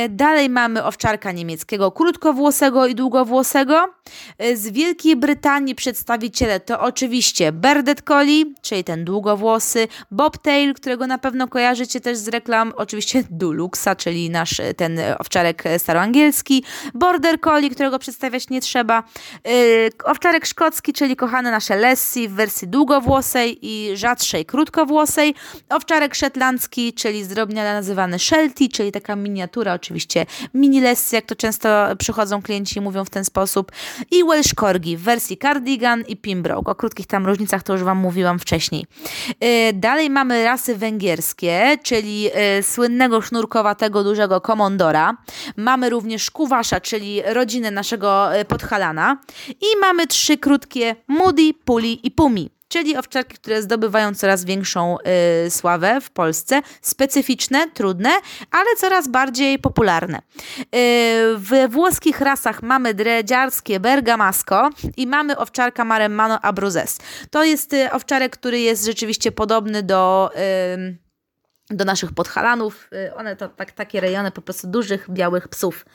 dalej 0.09 0.49
mamy 0.49 0.83
owczarka 0.83 1.31
niemieckiego, 1.31 1.91
krótkowłosego 1.91 2.87
i 2.87 2.95
długowłosego. 2.95 3.93
E, 4.37 4.55
z 4.57 4.69
Wielkiej 4.69 5.15
Brytanii 5.15 5.75
przedstawiciele 5.75 6.59
to 6.59 6.79
oczywiście 6.79 7.51
Berdet 7.51 8.01
Collie, 8.01 8.45
czyli 8.61 8.83
ten 8.83 9.05
długowłosy, 9.05 9.87
Bobtail, 10.11 10.73
którego 10.73 11.07
na 11.07 11.17
pewno 11.17 11.47
kojarzycie 11.47 12.01
też 12.01 12.17
z 12.17 12.27
reklam, 12.27 12.73
oczywiście 12.75 13.23
Duluxa, 13.29 13.95
czyli 13.97 14.29
nasz 14.29 14.61
ten 14.77 14.99
owczarek 15.19 15.63
staroangielski, 15.77 16.63
Border 16.93 17.39
Collie, 17.39 17.69
którego 17.69 17.99
przedstawiać 17.99 18.49
nie 18.49 18.61
trzeba, 18.61 19.03
owczarek 20.03 20.45
szkocki, 20.45 20.93
czyli 20.93 21.15
kochane 21.15 21.51
nasze 21.51 21.75
Lassie 21.75 22.29
w 22.29 22.33
wersji 22.33 22.67
długowłosej 22.67 23.59
i 23.61 23.97
rzadszej 23.97 24.45
krótkowłosej, 24.45 25.35
owczarek 25.69 26.15
szetlandzki, 26.15 26.93
czyli 26.93 27.23
zdrobniale 27.23 27.73
nazywany 27.73 28.19
Sheltie, 28.19 28.69
czyli 28.69 28.91
taka 28.91 29.15
miniatura, 29.23 29.73
oczywiście 29.73 30.25
mini 30.53 30.81
Lessie, 30.81 31.15
jak 31.15 31.25
to 31.25 31.35
często 31.35 31.69
przychodzą 31.97 32.41
klienci 32.41 32.77
i 32.77 32.81
mówią 32.81 33.05
w 33.05 33.09
ten 33.09 33.25
sposób, 33.25 33.71
i 34.11 34.23
Welsh 34.23 34.53
Corgi 34.53 34.97
w 34.97 35.01
wersji 35.01 35.37
Cardigan 35.37 36.03
i 36.07 36.17
Pimbroke. 36.17 36.71
O 36.71 36.75
krótkich 36.75 37.07
tam 37.07 37.25
różnicach 37.25 37.63
to 37.63 37.73
już 37.73 37.83
Wam 37.83 37.97
mówiłam 37.97 38.39
wcześniej. 38.39 38.85
Y, 39.43 39.73
dalej 39.73 40.09
mamy 40.09 40.43
rasy 40.43 40.75
węgierskie, 40.75 41.77
czyli 41.83 42.29
y, 42.59 42.63
słynnego 42.63 43.21
sznurkowatego 43.21 44.03
dużego 44.03 44.41
komondora. 44.41 45.17
Mamy 45.57 45.89
również 45.89 46.31
kuwasza, 46.31 46.81
czyli 46.81 47.21
rodzinę 47.25 47.71
naszego 47.71 48.39
y, 48.39 48.45
podhalana. 48.45 49.17
I 49.49 49.79
mamy 49.81 50.07
trzy 50.07 50.37
krótkie 50.37 50.95
Moody, 51.07 51.53
Puli 51.65 52.07
i 52.07 52.11
Pumi 52.11 52.49
czyli 52.73 52.97
owczarki, 52.97 53.35
które 53.35 53.61
zdobywają 53.61 54.15
coraz 54.15 54.45
większą 54.45 54.97
y, 55.45 55.49
sławę 55.49 56.01
w 56.01 56.09
Polsce. 56.09 56.61
Specyficzne, 56.81 57.71
trudne, 57.73 58.09
ale 58.51 58.75
coraz 58.77 59.07
bardziej 59.07 59.59
popularne. 59.59 60.17
Y, 60.17 60.21
w 61.37 61.51
włoskich 61.69 62.21
rasach 62.21 62.63
mamy 62.63 62.93
dredziarskie 62.93 63.79
Bergamasco 63.79 64.69
i 64.97 65.07
mamy 65.07 65.37
owczarka 65.37 65.85
Maremmano 65.85 66.41
Abruzes. 66.41 66.99
To 67.29 67.43
jest 67.43 67.73
y, 67.73 67.91
owczarek, 67.91 68.37
który 68.37 68.59
jest 68.59 68.85
rzeczywiście 68.85 69.31
podobny 69.31 69.83
do 69.83 70.31
do 71.69 71.85
naszych 71.85 72.11
podhalanów. 72.11 72.89
Y, 72.93 73.15
one 73.15 73.35
to 73.35 73.49
tak, 73.49 73.71
takie 73.71 74.01
rejony 74.01 74.31
po 74.31 74.41
prostu 74.41 74.67
dużych, 74.67 75.09
białych 75.09 75.47
psów. 75.47 75.85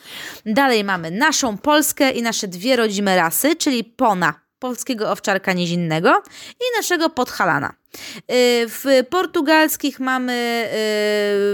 Dalej 0.47 0.85
mamy 0.85 1.11
naszą 1.11 1.58
Polskę 1.58 2.11
i 2.11 2.23
nasze 2.23 2.49
dwie 2.49 2.76
rodzime 2.76 3.16
rasy, 3.16 3.56
czyli 3.56 3.85
Pona 3.85 4.48
polskiego 4.59 5.11
owczarka 5.11 5.53
nizinnego 5.53 6.23
i 6.50 6.77
naszego 6.77 7.11
podhalana. 7.11 7.75
Y, 7.95 8.68
w 8.68 8.85
portugalskich 9.11 10.00
mamy, 10.00 10.68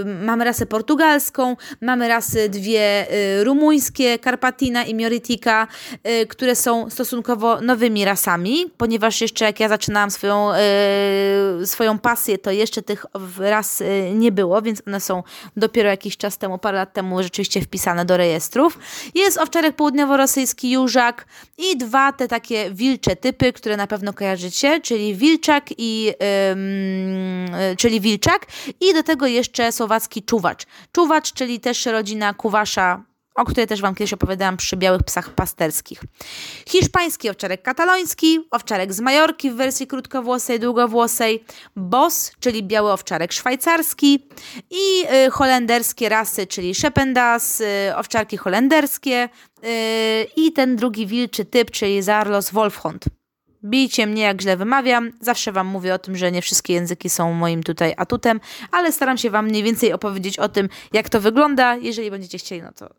y, 0.01 0.25
mamy 0.25 0.45
rasę 0.45 0.65
portugalską, 0.65 1.57
mamy 1.81 2.07
rasy 2.07 2.49
dwie 2.49 3.13
y, 3.39 3.43
rumuńskie, 3.43 4.19
Carpatina 4.19 4.83
i 4.83 4.95
Mioritica, 4.95 5.67
które 6.29 6.55
są 6.55 6.89
stosunkowo 6.89 7.61
nowymi 7.61 8.05
rasami, 8.05 8.65
ponieważ 8.77 9.21
jeszcze 9.21 9.45
jak 9.45 9.59
ja 9.59 9.69
zaczynałam 9.69 10.11
swoją, 10.11 10.49
swoją 11.65 11.99
pasję, 11.99 12.37
to 12.37 12.51
jeszcze 12.51 12.81
tych 12.81 13.05
ras 13.37 13.83
nie 14.13 14.31
było, 14.31 14.61
więc 14.61 14.81
one 14.87 14.99
są 14.99 15.23
dopiero 15.57 15.89
jakiś 15.89 16.17
czas 16.17 16.37
temu, 16.37 16.57
parę 16.57 16.77
lat 16.77 16.93
temu 16.93 17.23
rzeczywiście 17.23 17.61
wpisane 17.61 18.05
do 18.05 18.17
rejestrów. 18.17 18.79
Jest 19.15 19.37
owczarek 19.37 19.75
południowo-rosyjski 19.75 20.71
Jużak 20.71 21.25
i 21.57 21.77
dwa 21.77 22.11
te 22.11 22.27
takie 22.27 22.71
wilcze 22.71 23.15
typy, 23.15 23.53
które 23.53 23.77
na 23.77 23.87
pewno 23.87 24.13
kojarzycie, 24.13 24.81
czyli 24.81 25.15
wilczak 25.15 25.65
i 25.77 26.13
czyli 27.77 28.01
wilczak 28.01 28.45
i 28.81 28.93
do 28.93 29.03
tego 29.03 29.27
jeszcze 29.27 29.71
słowacki 29.71 30.23
czuwacz. 30.23 30.65
Czuwacz, 30.91 31.33
czyli 31.33 31.59
też 31.59 31.85
rodzina 31.85 32.33
kuwasza 32.33 33.03
o 33.35 33.45
której 33.45 33.67
też 33.67 33.81
Wam 33.81 33.95
kiedyś 33.95 34.13
opowiadałam 34.13 34.57
przy 34.57 34.77
białych 34.77 35.03
psach 35.03 35.29
pasterskich. 35.29 36.01
Hiszpański 36.67 37.29
owczarek 37.29 37.61
kataloński, 37.61 38.39
owczarek 38.51 38.93
z 38.93 38.99
Majorki 38.99 39.51
w 39.51 39.55
wersji 39.55 39.87
krótkowłosej, 39.87 40.59
długowłosej, 40.59 41.43
Bos, 41.75 42.31
czyli 42.39 42.63
biały 42.63 42.91
owczarek 42.91 43.33
szwajcarski 43.33 44.29
i 44.71 45.05
y, 45.27 45.31
holenderskie 45.31 46.09
rasy, 46.09 46.47
czyli 46.47 46.75
Shependas, 46.75 47.61
y, 47.61 47.95
owczarki 47.95 48.37
holenderskie 48.37 49.29
y, 49.63 50.27
i 50.35 50.51
ten 50.53 50.75
drugi 50.75 51.07
wilczy 51.07 51.45
typ, 51.45 51.71
czyli 51.71 52.01
Zarlos 52.01 52.51
Wolfhund. 52.51 53.05
Bijcie 53.65 54.07
mnie, 54.07 54.23
jak 54.23 54.41
źle 54.41 54.57
wymawiam. 54.57 55.11
Zawsze 55.21 55.51
Wam 55.51 55.67
mówię 55.67 55.93
o 55.93 55.99
tym, 55.99 56.15
że 56.15 56.31
nie 56.31 56.41
wszystkie 56.41 56.73
języki 56.73 57.09
są 57.09 57.33
moim 57.33 57.63
tutaj 57.63 57.93
atutem, 57.97 58.39
ale 58.71 58.91
staram 58.91 59.17
się 59.17 59.29
Wam 59.29 59.45
mniej 59.45 59.63
więcej 59.63 59.93
opowiedzieć 59.93 60.39
o 60.39 60.49
tym, 60.49 60.69
jak 60.93 61.09
to 61.09 61.21
wygląda. 61.21 61.75
Jeżeli 61.75 62.11
będziecie 62.11 62.37
chcieli, 62.37 62.61
no 62.61 62.71
to 62.71 62.89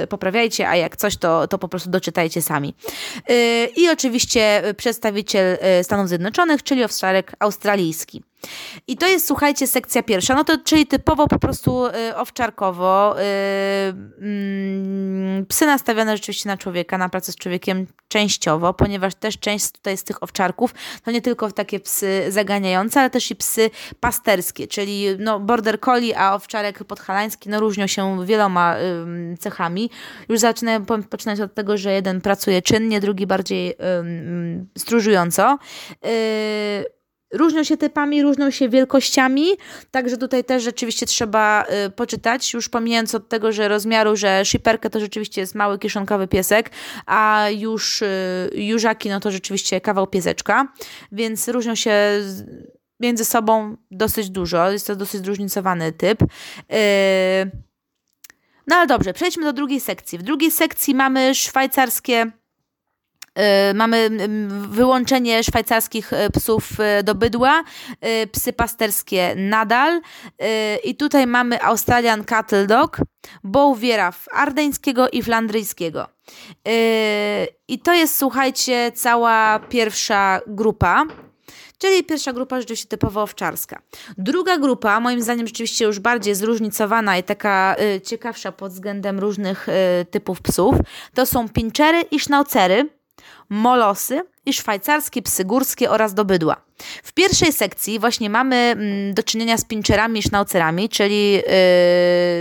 yy, 0.00 0.06
poprawiajcie, 0.06 0.68
a 0.68 0.76
jak 0.76 0.96
coś, 0.96 1.16
to, 1.16 1.48
to 1.48 1.58
po 1.58 1.68
prostu 1.68 1.90
doczytajcie 1.90 2.42
sami. 2.42 2.74
Yy, 3.28 3.34
I 3.76 3.88
oczywiście 3.88 4.62
przedstawiciel 4.76 5.58
yy, 5.76 5.84
Stanów 5.84 6.08
Zjednoczonych, 6.08 6.62
czyli 6.62 6.84
owczarek 6.84 7.32
australijski. 7.38 8.22
I 8.86 8.96
to 8.96 9.06
jest, 9.06 9.26
słuchajcie, 9.26 9.66
sekcja 9.66 10.02
pierwsza, 10.02 10.34
no 10.34 10.44
to 10.44 10.58
czyli 10.64 10.86
typowo 10.86 11.26
po 11.26 11.38
prostu 11.38 11.86
y, 11.86 12.16
owczarkowo. 12.16 13.16
Y, 13.20 13.22
y, 14.24 15.46
psy 15.48 15.66
nastawione 15.66 16.16
rzeczywiście 16.16 16.48
na 16.48 16.56
człowieka, 16.56 16.98
na 16.98 17.08
pracę 17.08 17.32
z 17.32 17.36
człowiekiem 17.36 17.86
częściowo, 18.08 18.74
ponieważ 18.74 19.14
też 19.14 19.38
część 19.38 19.70
tutaj 19.70 19.96
z 19.96 20.04
tych 20.04 20.22
owczarków 20.22 20.74
to 21.04 21.10
nie 21.10 21.22
tylko 21.22 21.52
takie 21.52 21.80
psy 21.80 22.26
zaganiające, 22.28 23.00
ale 23.00 23.10
też 23.10 23.30
i 23.30 23.36
psy 23.36 23.70
pasterskie, 24.00 24.68
czyli 24.68 25.06
no, 25.18 25.40
border 25.40 25.80
collie, 25.80 26.18
a 26.18 26.34
owczarek 26.34 26.84
podhalański 26.84 27.48
no, 27.48 27.60
różnią 27.60 27.86
się 27.86 28.26
wieloma 28.26 28.76
cechami. 29.38 29.90
Już 30.28 30.40
zaczynają 30.40 30.84
poczynać 31.10 31.40
od 31.40 31.54
tego, 31.54 31.76
że 31.76 31.92
jeden 31.92 32.20
pracuje 32.20 32.62
czynnie, 32.62 33.00
drugi 33.00 33.26
bardziej 33.26 33.76
stróżująco. 34.78 35.58
Y, 36.06 36.99
Różnią 37.32 37.64
się 37.64 37.76
typami, 37.76 38.22
różnią 38.22 38.50
się 38.50 38.68
wielkościami, 38.68 39.46
także 39.90 40.16
tutaj 40.16 40.44
też 40.44 40.62
rzeczywiście 40.62 41.06
trzeba 41.06 41.64
y, 41.86 41.90
poczytać, 41.90 42.52
już 42.52 42.68
pomijając 42.68 43.14
od 43.14 43.28
tego, 43.28 43.52
że 43.52 43.68
rozmiaru, 43.68 44.16
że 44.16 44.44
szyperkę 44.44 44.90
to 44.90 45.00
rzeczywiście 45.00 45.40
jest 45.40 45.54
mały 45.54 45.78
kieszonkowy 45.78 46.28
piesek, 46.28 46.70
a 47.06 47.46
już 47.56 48.02
y, 48.02 48.50
jużaki 48.54 49.08
no 49.08 49.20
to 49.20 49.30
rzeczywiście 49.30 49.80
kawał 49.80 50.06
pieseczka, 50.06 50.72
więc 51.12 51.48
różnią 51.48 51.74
się 51.74 51.92
między 53.00 53.24
sobą 53.24 53.76
dosyć 53.90 54.30
dużo, 54.30 54.70
jest 54.70 54.86
to 54.86 54.96
dosyć 54.96 55.24
zróżnicowany 55.24 55.92
typ. 55.92 56.22
Y, 56.22 56.26
no 58.66 58.76
ale 58.76 58.86
dobrze, 58.86 59.12
przejdźmy 59.12 59.44
do 59.44 59.52
drugiej 59.52 59.80
sekcji. 59.80 60.18
W 60.18 60.22
drugiej 60.22 60.50
sekcji 60.50 60.94
mamy 60.94 61.34
szwajcarskie 61.34 62.32
mamy 63.74 64.10
wyłączenie 64.70 65.44
szwajcarskich 65.44 66.12
y, 66.12 66.16
psów 66.30 66.80
y, 67.00 67.02
do 67.02 67.14
bydła, 67.14 67.62
psy 68.32 68.52
pasterskie 68.52 69.34
nadal 69.36 70.00
i 70.84 70.94
tutaj 70.94 71.26
mamy 71.26 71.62
Australian 71.62 72.24
Cattle 72.24 72.66
Dog, 72.66 72.98
Bouviera 73.44 74.12
ardeńskiego 74.32 75.08
i 75.08 75.22
flandryjskiego. 75.22 76.08
I 77.68 77.78
to 77.78 77.92
jest, 77.92 78.16
słuchajcie, 78.16 78.92
cała 78.94 79.58
pierwsza 79.58 80.40
grupa. 80.46 81.06
Czyli 81.80 82.04
pierwsza 82.04 82.32
grupa 82.32 82.60
rzeczywiście 82.60 82.88
typowo 82.88 83.22
owczarska. 83.22 83.82
Druga 84.18 84.58
grupa, 84.58 85.00
moim 85.00 85.22
zdaniem 85.22 85.46
rzeczywiście 85.46 85.84
już 85.84 85.98
bardziej 85.98 86.34
zróżnicowana 86.34 87.18
i 87.18 87.22
taka 87.22 87.76
y, 87.96 88.00
ciekawsza 88.00 88.52
pod 88.52 88.72
względem 88.72 89.18
różnych 89.18 89.68
y, 89.68 89.72
typów 90.10 90.42
psów, 90.42 90.74
to 91.14 91.26
są 91.26 91.48
pinchery 91.48 92.02
i 92.10 92.20
sznaucery 92.20 92.99
molosy 93.48 94.22
i 94.46 94.52
szwajcarskie 94.52 95.22
psy 95.22 95.44
górskie 95.44 95.90
oraz 95.90 96.14
do 96.14 96.24
bydła. 96.24 96.56
W 97.02 97.12
pierwszej 97.12 97.52
sekcji 97.52 97.98
właśnie 97.98 98.30
mamy 98.30 98.56
mm, 98.56 99.14
do 99.14 99.22
czynienia 99.22 99.58
z 99.58 99.64
pincherami 99.64 100.20
i 100.20 100.22
sznaucerami, 100.22 100.88
czyli 100.88 101.32
yy, 101.32 101.42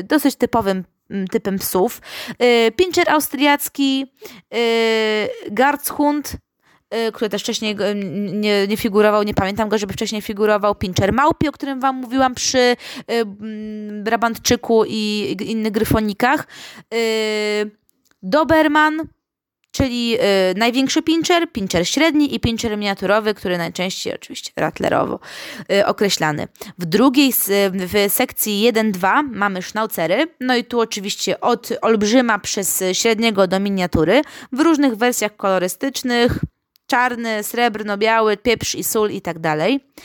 dosyć 0.03 0.35
typowym 0.35 0.83
mm, 1.09 1.27
typem 1.27 1.59
psów. 1.59 2.01
Yy, 2.39 3.07
austriacki, 3.07 4.13
yy, 4.51 4.59
Garzhund, 5.51 6.37
y, 7.07 7.11
który 7.11 7.29
też 7.29 7.41
wcześniej 7.41 7.77
y, 7.81 7.95
nie, 8.33 8.67
nie 8.67 8.77
figurował, 8.77 9.23
nie 9.23 9.33
pamiętam 9.33 9.69
go, 9.69 9.77
żeby 9.77 9.93
wcześniej 9.93 10.21
figurował, 10.21 10.75
Pincher 10.75 11.13
Małpi, 11.13 11.47
o 11.47 11.51
którym 11.51 11.79
wam 11.79 11.95
mówiłam 11.95 12.35
przy 12.35 12.57
y, 12.59 12.75
Brabantczyku 14.03 14.83
i 14.87 15.35
innych 15.41 15.71
gryfonikach, 15.71 16.47
Doberman, 18.23 19.07
czyli 19.71 20.17
y, 20.51 20.57
największy 20.57 21.01
pincher, 21.01 21.51
pincher 21.51 21.87
średni 21.87 22.35
i 22.35 22.39
pincher 22.39 22.77
miniaturowy, 22.77 23.33
który 23.33 23.57
najczęściej 23.57 24.15
oczywiście 24.15 24.51
ratlerowo 24.55 25.19
y, 25.71 25.85
określany. 25.85 26.47
W 26.79 26.85
drugiej, 26.85 27.33
w 27.73 27.93
sekcji 28.09 28.71
1-2 28.73 29.23
mamy 29.31 29.61
sznaucery, 29.61 30.27
no 30.39 30.55
i 30.55 30.63
tu 30.63 30.79
oczywiście 30.79 31.41
od 31.41 31.69
olbrzyma 31.81 32.39
przez 32.39 32.83
średniego 32.93 33.47
do 33.47 33.59
miniatury 33.59 34.21
w 34.51 34.59
różnych 34.59 34.95
wersjach 34.95 35.35
kolorystycznych, 35.35 36.39
czarny, 36.87 37.43
srebrno-biały, 37.43 38.37
pieprz 38.37 38.75
i 38.75 38.83
sól 38.83 39.11
i 39.11 39.21
tak 39.21 39.39
dalej. 39.39 39.75
Y, 39.75 39.99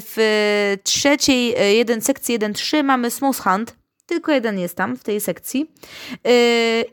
w 0.00 0.76
trzeciej, 0.84 1.54
jeden, 1.76 2.00
sekcji 2.00 2.38
1-3 2.38 2.84
mamy 2.84 3.10
Smooth 3.10 3.36
Hunt, 3.36 3.81
tylko 4.12 4.32
jeden 4.32 4.58
jest 4.58 4.76
tam 4.76 4.96
w 4.96 5.04
tej 5.04 5.20
sekcji. 5.20 5.70
Yy, 6.24 6.30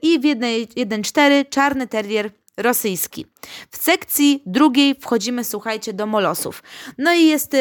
I 0.01 0.19
w 0.19 0.23
jednej 0.23 0.67
1.4 0.67 1.49
czarny 1.49 1.87
terrier 1.87 2.31
rosyjski. 2.57 3.25
W 3.71 3.77
sekcji 3.77 4.43
drugiej 4.45 4.95
wchodzimy, 4.95 5.43
słuchajcie, 5.43 5.93
do 5.93 6.05
molosów. 6.05 6.63
No 6.97 7.13
i 7.13 7.25
jest 7.25 7.51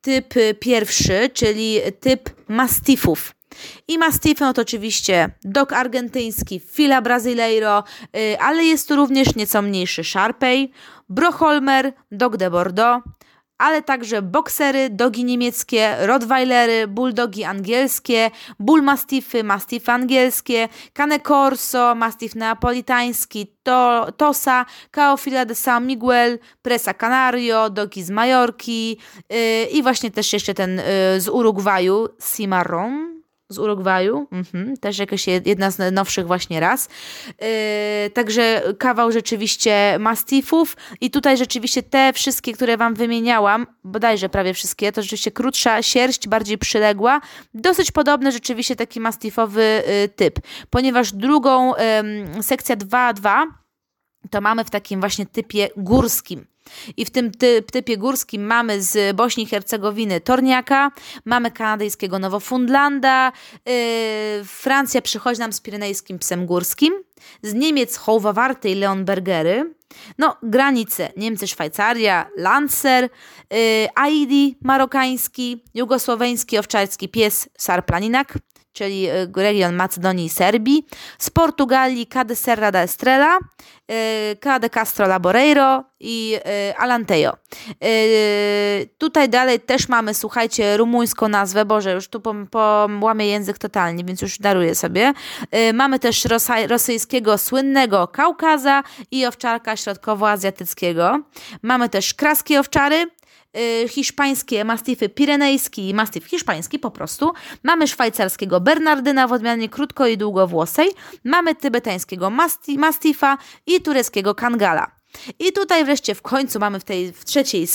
typ 0.00 0.34
pierwszy, 0.60 1.30
czyli 1.34 1.78
typ 2.00 2.30
mastifów. 2.48 3.34
I 3.88 3.98
mastifem 3.98 4.54
to 4.54 4.62
oczywiście 4.62 5.30
dog 5.44 5.72
argentyński, 5.72 6.60
fila 6.60 7.02
brasileiro, 7.02 7.84
yy, 8.12 8.40
ale 8.40 8.64
jest 8.64 8.88
tu 8.88 8.96
również 8.96 9.34
nieco 9.34 9.62
mniejszy 9.62 10.04
Sharpei, 10.04 10.72
Broholmer, 11.08 11.92
dog 12.12 12.36
de 12.36 12.50
Bordeaux, 12.50 13.04
ale 13.60 13.82
także 13.82 14.22
boksery, 14.22 14.90
dogi 14.90 15.24
niemieckie, 15.24 15.96
rottweilery, 16.06 16.88
bulldogi 16.88 17.44
angielskie, 17.44 18.30
bullmastify, 18.58 19.44
mastify 19.44 19.92
angielskie, 19.92 20.68
cane 20.92 21.20
corso, 21.20 21.94
mastif 21.94 22.34
neapolitański, 22.34 23.46
to, 23.62 24.06
Tosa, 24.16 24.66
Caofila 24.90 25.44
de 25.44 25.54
San 25.54 25.86
Miguel, 25.86 26.38
Presa 26.62 26.94
Canario, 26.94 27.70
dogi 27.70 28.02
z 28.02 28.10
Majorki 28.10 28.98
yy, 29.30 29.64
i 29.72 29.82
właśnie 29.82 30.10
też 30.10 30.32
jeszcze 30.32 30.54
ten 30.54 30.76
yy, 30.76 31.20
z 31.20 31.28
Urugwaju, 31.28 32.08
Cimarron, 32.34 33.19
z 33.50 33.58
Urugwaju, 33.58 34.26
mhm, 34.32 34.76
też 34.76 34.98
jakaś 34.98 35.26
jedna 35.26 35.70
z 35.70 35.94
nowszych 35.94 36.26
właśnie 36.26 36.60
raz. 36.60 36.88
Yy, 37.28 38.10
także 38.10 38.62
kawał 38.78 39.12
rzeczywiście 39.12 39.96
mastifów 39.98 40.76
i 41.00 41.10
tutaj 41.10 41.36
rzeczywiście 41.36 41.82
te 41.82 42.12
wszystkie, 42.12 42.52
które 42.52 42.76
Wam 42.76 42.94
wymieniałam, 42.94 43.66
bodajże 43.84 44.28
prawie 44.28 44.54
wszystkie, 44.54 44.92
to 44.92 45.02
rzeczywiście 45.02 45.30
krótsza 45.30 45.82
sierść, 45.82 46.28
bardziej 46.28 46.58
przyległa, 46.58 47.20
dosyć 47.54 47.90
podobny 47.90 48.32
rzeczywiście 48.32 48.76
taki 48.76 49.00
mastifowy 49.00 49.82
yy, 49.86 50.08
typ, 50.08 50.38
ponieważ 50.70 51.12
drugą 51.12 51.72
yy, 52.34 52.42
sekcja 52.42 52.76
2.2 52.76 53.46
to 54.30 54.40
mamy 54.40 54.64
w 54.64 54.70
takim 54.70 55.00
właśnie 55.00 55.26
typie 55.26 55.68
górskim. 55.76 56.46
I 56.96 57.04
w 57.04 57.10
tym 57.10 57.30
typie 57.72 57.96
górskim 57.96 58.46
mamy 58.46 58.82
z 58.82 59.16
Bośni 59.16 59.44
i 59.44 59.46
Hercegowiny 59.46 60.20
Torniaka, 60.20 60.90
mamy 61.24 61.50
kanadyjskiego 61.50 62.18
Nowofundlanda, 62.18 63.32
yy, 63.66 63.72
Francja 64.44 65.02
przychodzi 65.02 65.40
nam 65.40 65.52
z 65.52 65.60
pirenejskim 65.60 66.18
psem 66.18 66.46
górskim, 66.46 66.94
z 67.42 67.54
Niemiec 67.54 67.96
Hołwawarty 67.96 68.70
i 68.70 68.74
Leonbergery, 68.74 69.74
no 70.18 70.36
granice 70.42 71.12
Niemcy, 71.16 71.46
Szwajcaria, 71.46 72.26
Lancer, 72.36 73.08
yy, 73.50 73.58
Aidi 73.94 74.56
marokański, 74.62 75.64
jugosłoweński 75.74 76.58
owczarski 76.58 77.08
pies 77.08 77.48
Sarplaninak, 77.58 78.38
czyli 78.72 79.06
e, 79.06 79.26
region 79.36 79.74
Macedonii 79.74 80.26
i 80.26 80.28
Serbii, 80.28 80.86
z 81.18 81.30
Portugalii 81.30 82.06
Cade 82.06 82.36
Serra 82.36 82.72
da 82.72 82.82
Estrela, 82.82 83.38
e, 83.90 84.36
Cade 84.36 84.70
Castro 84.70 85.06
Laboreiro 85.06 85.84
i 86.00 86.36
e, 86.44 86.74
Alantejo. 86.78 87.36
Tutaj 88.98 89.28
dalej 89.28 89.60
też 89.60 89.88
mamy, 89.88 90.14
słuchajcie, 90.14 90.76
rumuńską 90.76 91.28
nazwę, 91.28 91.64
Boże, 91.64 91.92
już 91.92 92.08
tu 92.08 92.22
połamię 92.50 93.26
język 93.26 93.58
totalnie, 93.58 94.04
więc 94.04 94.22
już 94.22 94.38
daruję 94.38 94.74
sobie. 94.74 95.12
Mamy 95.74 95.98
też 95.98 96.26
rosyjskiego 96.68 97.38
słynnego 97.38 98.08
Kaukaza 98.08 98.82
i 99.10 99.26
owczarka 99.26 99.76
środkowoazjatyckiego. 99.76 101.20
Mamy 101.62 101.88
też 101.88 102.14
kraskie 102.14 102.60
owczary, 102.60 103.06
hiszpańskie 103.88 104.64
mastify 104.64 105.08
pirenejski 105.08 105.88
i 105.88 105.94
mastif 105.94 106.24
hiszpański 106.24 106.78
po 106.78 106.90
prostu. 106.90 107.32
Mamy 107.62 107.88
szwajcarskiego 107.88 108.60
Bernardyna 108.60 109.28
w 109.28 109.32
odmianie 109.32 109.68
krótko 109.68 110.06
i 110.06 110.16
długowłosej. 110.16 110.88
Mamy 111.24 111.54
tybetańskiego 111.54 112.30
masti, 112.30 112.78
mastifa 112.78 113.38
i 113.66 113.80
tureckiego 113.80 114.34
kangala. 114.34 114.99
I 115.38 115.52
tutaj 115.52 115.84
wreszcie 115.84 116.14
w 116.14 116.22
końcu 116.22 116.58
mamy 116.58 116.80
w 116.80 116.84
tej 116.84 117.12
w 117.12 117.24
trzeciej 117.24 117.66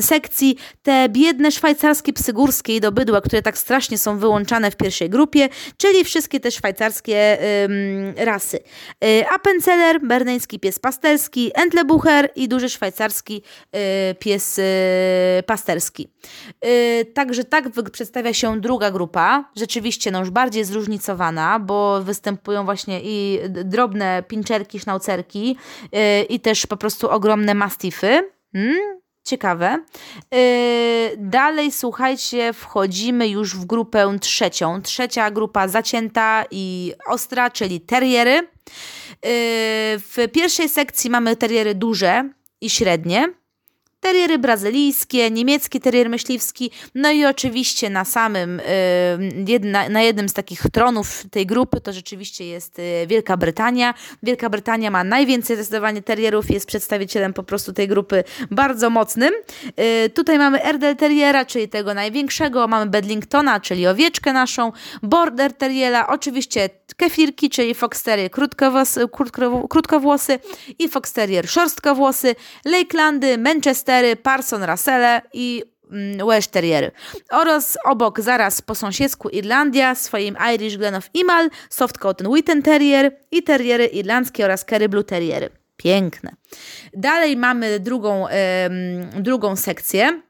sekcji 0.00 0.56
te 0.82 1.08
biedne 1.08 1.52
szwajcarskie 1.52 2.12
psy 2.12 2.32
górskie 2.32 2.76
i 2.76 2.80
do 2.80 2.92
bydła, 2.92 3.20
które 3.20 3.42
tak 3.42 3.58
strasznie 3.58 3.98
są 3.98 4.18
wyłączane 4.18 4.70
w 4.70 4.76
pierwszej 4.76 5.10
grupie, 5.10 5.48
czyli 5.76 6.04
wszystkie 6.04 6.40
te 6.40 6.50
szwajcarskie 6.50 7.38
ym, 7.64 8.14
rasy. 8.16 8.58
Yy, 9.00 9.28
Appenzeller, 9.28 10.00
berneński 10.00 10.60
pies 10.60 10.78
pasterski, 10.78 11.50
Entlebucher 11.54 12.30
i 12.36 12.48
duży 12.48 12.68
szwajcarski 12.68 13.42
yy, 13.72 13.80
pies 14.18 14.56
yy, 14.56 14.64
pasterski. 15.46 16.08
Y, 16.64 17.04
także 17.14 17.44
tak 17.44 17.64
przedstawia 17.92 18.32
się 18.32 18.60
druga 18.60 18.90
grupa, 18.90 19.50
rzeczywiście 19.56 20.10
no 20.10 20.20
już 20.20 20.30
bardziej 20.30 20.64
zróżnicowana, 20.64 21.58
bo 21.58 22.02
występują 22.02 22.64
właśnie 22.64 23.00
i 23.04 23.38
drobne 23.50 24.22
pinczerki, 24.28 24.80
sznaucerki 24.80 25.56
y, 25.84 26.22
i 26.22 26.40
też 26.40 26.51
po 26.66 26.76
prostu 26.76 27.10
ogromne 27.10 27.54
mastify. 27.54 28.30
Hmm? 28.52 29.02
Ciekawe. 29.24 29.78
Yy, 30.32 30.38
dalej, 31.18 31.72
słuchajcie, 31.72 32.52
wchodzimy 32.52 33.28
już 33.28 33.56
w 33.56 33.64
grupę 33.64 34.16
trzecią. 34.20 34.82
Trzecia 34.82 35.30
grupa 35.30 35.68
zacięta 35.68 36.44
i 36.50 36.92
ostra, 37.06 37.50
czyli 37.50 37.80
teriery. 37.80 38.32
Yy, 38.32 38.48
w 39.98 40.16
pierwszej 40.32 40.68
sekcji 40.68 41.10
mamy 41.10 41.36
teriery 41.36 41.74
duże 41.74 42.30
i 42.60 42.70
średnie 42.70 43.41
teriery 44.02 44.38
brazylijskie, 44.38 45.30
niemiecki 45.30 45.80
terier 45.80 46.10
myśliwski, 46.10 46.70
no 46.94 47.10
i 47.10 47.24
oczywiście 47.24 47.90
na 47.90 48.04
samym, 48.04 48.60
y, 48.60 49.90
na 49.90 50.02
jednym 50.02 50.28
z 50.28 50.32
takich 50.32 50.62
tronów 50.72 51.24
tej 51.30 51.46
grupy 51.46 51.80
to 51.80 51.92
rzeczywiście 51.92 52.46
jest 52.46 52.78
y, 52.78 53.06
Wielka 53.06 53.36
Brytania. 53.36 53.94
Wielka 54.22 54.50
Brytania 54.50 54.90
ma 54.90 55.04
najwięcej 55.04 55.56
zdecydowanie 55.56 56.02
terierów, 56.02 56.50
jest 56.50 56.66
przedstawicielem 56.66 57.32
po 57.32 57.42
prostu 57.42 57.72
tej 57.72 57.88
grupy 57.88 58.24
bardzo 58.50 58.90
mocnym. 58.90 59.34
Y, 60.06 60.10
tutaj 60.10 60.38
mamy 60.38 60.62
Erdel 60.62 60.96
Terriera, 60.96 61.44
czyli 61.44 61.68
tego 61.68 61.94
największego, 61.94 62.68
mamy 62.68 62.90
Bedlingtona, 62.90 63.60
czyli 63.60 63.86
owieczkę 63.86 64.32
naszą, 64.32 64.72
Border 65.02 65.52
Terriera, 65.52 66.06
oczywiście 66.06 66.70
kefirki, 66.96 67.50
czyli 67.50 67.74
Fox 67.74 68.02
Terrier 68.02 68.30
krótkowłosy, 68.30 69.08
krótkowłosy 69.68 70.38
i 70.78 70.88
Fox 70.88 71.12
Terrier 71.12 71.48
szorstkowłosy, 71.48 72.34
Lakelandy, 72.64 73.38
Manchester 73.38 73.91
Terriery, 73.92 74.16
Parson 74.16 74.62
Russelle 74.64 75.22
i 75.32 75.62
mm, 75.90 76.26
Welsh 76.28 76.46
Terriery. 76.48 76.90
Oraz 77.30 77.78
obok, 77.84 78.20
zaraz 78.20 78.62
po 78.62 78.74
sąsiedzku 78.74 79.28
Irlandia, 79.28 79.94
swoim 79.94 80.36
Irish 80.54 80.76
Glen 80.76 80.94
of 80.94 81.10
Imal, 81.14 81.50
Soft 81.70 81.98
Cotton 81.98 82.32
Witten 82.34 82.62
Terrier 82.62 83.12
i 83.30 83.42
Terriery 83.42 83.86
irlandzkie 83.86 84.44
oraz 84.44 84.64
Kerry 84.64 84.88
Blue 84.88 85.04
Terriery. 85.04 85.50
Piękne. 85.76 86.30
Dalej 86.96 87.36
mamy 87.36 87.80
drugą, 87.80 88.26
drugą 89.14 89.56
sekcję 89.56 90.22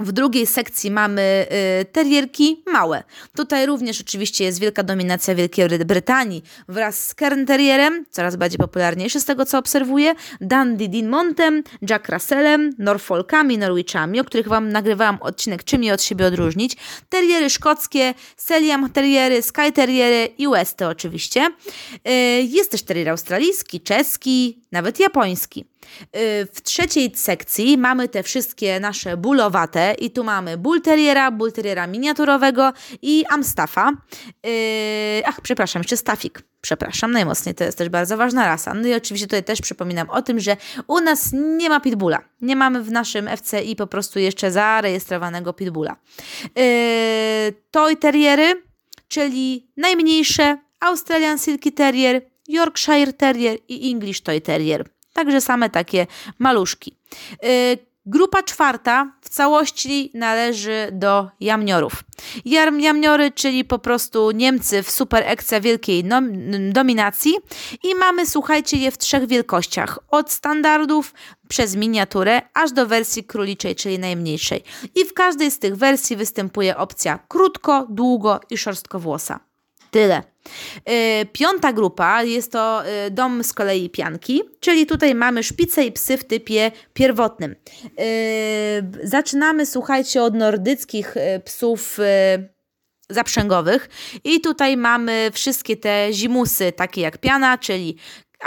w 0.00 0.12
drugiej 0.12 0.46
sekcji 0.46 0.90
mamy 0.90 1.46
y, 1.80 1.84
terierki 1.84 2.62
małe. 2.66 3.02
Tutaj 3.36 3.66
również 3.66 4.00
oczywiście 4.00 4.44
jest 4.44 4.60
wielka 4.60 4.82
dominacja 4.82 5.34
Wielkiej 5.34 5.68
Brytanii 5.68 6.42
wraz 6.68 7.06
z 7.06 7.14
Kern 7.14 7.46
Terrierem, 7.46 8.06
coraz 8.10 8.36
bardziej 8.36 8.58
popularniejszy 8.58 9.20
z 9.20 9.24
tego 9.24 9.46
co 9.46 9.58
obserwuję, 9.58 10.14
Dandy 10.40 10.88
Dinmontem, 10.88 11.62
Jack 11.90 12.08
Russellem, 12.08 12.70
Norfolkami, 12.78 13.58
Norwichami, 13.58 14.20
o 14.20 14.24
których 14.24 14.48
Wam 14.48 14.68
nagrywałam 14.68 15.18
odcinek 15.20 15.64
czym 15.64 15.84
je 15.84 15.94
od 15.94 16.02
siebie 16.02 16.26
odróżnić, 16.26 16.76
teriery 17.08 17.50
szkockie, 17.50 18.14
Seliam 18.36 18.90
Terriery, 18.90 19.42
Sky 19.42 19.72
Terriery 19.74 20.34
i 20.38 20.48
Westy 20.48 20.86
oczywiście. 20.86 21.50
Y, 22.08 22.10
jest 22.42 22.70
też 22.70 22.82
terrier 22.82 23.08
australijski, 23.08 23.80
czeski, 23.80 24.62
nawet 24.72 25.00
japoński. 25.00 25.64
Y, 26.16 26.48
w 26.54 26.62
trzeciej 26.62 27.12
sekcji 27.14 27.78
mamy 27.78 28.08
te 28.08 28.22
wszystkie 28.22 28.80
nasze 28.80 29.16
bólowate 29.16 29.94
i 29.98 30.10
tu 30.10 30.24
mamy 30.24 30.58
bull 30.58 30.82
terriera, 30.82 31.30
miniaturowego 31.88 32.72
i 33.02 33.24
amstaffa. 33.28 33.92
Y, 34.46 35.22
ach, 35.26 35.40
przepraszam, 35.40 35.80
jeszcze 35.80 35.96
stafik. 35.96 36.42
Przepraszam 36.60 37.12
najmocniej, 37.12 37.54
to 37.54 37.64
jest 37.64 37.78
też 37.78 37.88
bardzo 37.88 38.16
ważna 38.16 38.46
rasa. 38.46 38.74
No 38.74 38.88
i 38.88 38.94
oczywiście 38.94 39.26
tutaj 39.26 39.44
też 39.44 39.60
przypominam 39.60 40.10
o 40.10 40.22
tym, 40.22 40.40
że 40.40 40.56
u 40.86 41.00
nas 41.00 41.30
nie 41.32 41.68
ma 41.68 41.80
pitbulla. 41.80 42.18
Nie 42.40 42.56
mamy 42.56 42.82
w 42.82 42.90
naszym 42.90 43.28
FCI 43.36 43.76
po 43.76 43.86
prostu 43.86 44.18
jeszcze 44.18 44.50
zarejestrowanego 44.50 45.52
pitbulla. 45.52 45.96
Yy, 46.56 46.62
toy 47.70 47.96
terriery, 47.96 48.62
czyli 49.08 49.72
najmniejsze 49.76 50.58
Australian 50.80 51.38
Silky 51.38 51.72
Terrier, 51.72 52.22
Yorkshire 52.48 53.12
Terrier 53.12 53.58
i 53.68 53.90
English 53.90 54.20
Toy 54.20 54.40
Terrier. 54.40 54.93
Także 55.14 55.40
same 55.40 55.70
takie 55.70 56.06
maluszki. 56.38 56.96
Yy, 57.42 57.78
Grupa 58.06 58.42
czwarta 58.42 59.12
w 59.20 59.28
całości 59.28 60.10
należy 60.14 60.88
do 60.92 61.28
jamniorów. 61.40 62.04
Jamniory, 62.78 63.30
czyli 63.30 63.64
po 63.64 63.78
prostu 63.78 64.30
Niemcy 64.30 64.82
w 64.82 64.90
super 64.90 65.22
ekstra 65.26 65.60
wielkiej 65.60 66.04
dominacji 66.72 67.34
i 67.82 67.94
mamy, 67.94 68.26
słuchajcie, 68.26 68.76
je 68.76 68.90
w 68.90 68.98
trzech 68.98 69.26
wielkościach. 69.26 69.98
Od 70.08 70.32
standardów 70.32 71.14
przez 71.48 71.76
miniaturę, 71.76 72.42
aż 72.54 72.72
do 72.72 72.86
wersji 72.86 73.24
króliczej, 73.24 73.74
czyli 73.76 73.98
najmniejszej. 73.98 74.62
I 74.94 75.04
w 75.04 75.14
każdej 75.14 75.50
z 75.50 75.58
tych 75.58 75.76
wersji 75.76 76.16
występuje 76.16 76.76
opcja 76.76 77.18
krótko, 77.28 77.86
długo 77.90 78.40
i 78.50 78.58
szorstkowłosa. 78.58 79.40
Tyle. 79.94 80.22
Y, 81.22 81.26
piąta 81.32 81.72
grupa 81.72 82.22
jest 82.22 82.52
to 82.52 82.82
y, 83.06 83.10
dom 83.10 83.44
z 83.44 83.52
kolei 83.52 83.90
pianki, 83.90 84.42
czyli 84.60 84.86
tutaj 84.86 85.14
mamy 85.14 85.42
szpice 85.42 85.84
i 85.84 85.92
psy 85.92 86.16
w 86.16 86.24
typie 86.24 86.70
pierwotnym. 86.92 87.52
Y, 87.52 87.56
zaczynamy, 89.02 89.66
słuchajcie, 89.66 90.22
od 90.22 90.34
nordyckich 90.34 91.14
psów 91.44 91.98
zaprzęgowych 93.10 93.88
i 94.24 94.40
tutaj 94.40 94.76
mamy 94.76 95.30
wszystkie 95.32 95.76
te 95.76 96.08
zimusy, 96.12 96.72
takie 96.72 97.00
jak 97.00 97.18
piana, 97.18 97.58
czyli 97.58 97.96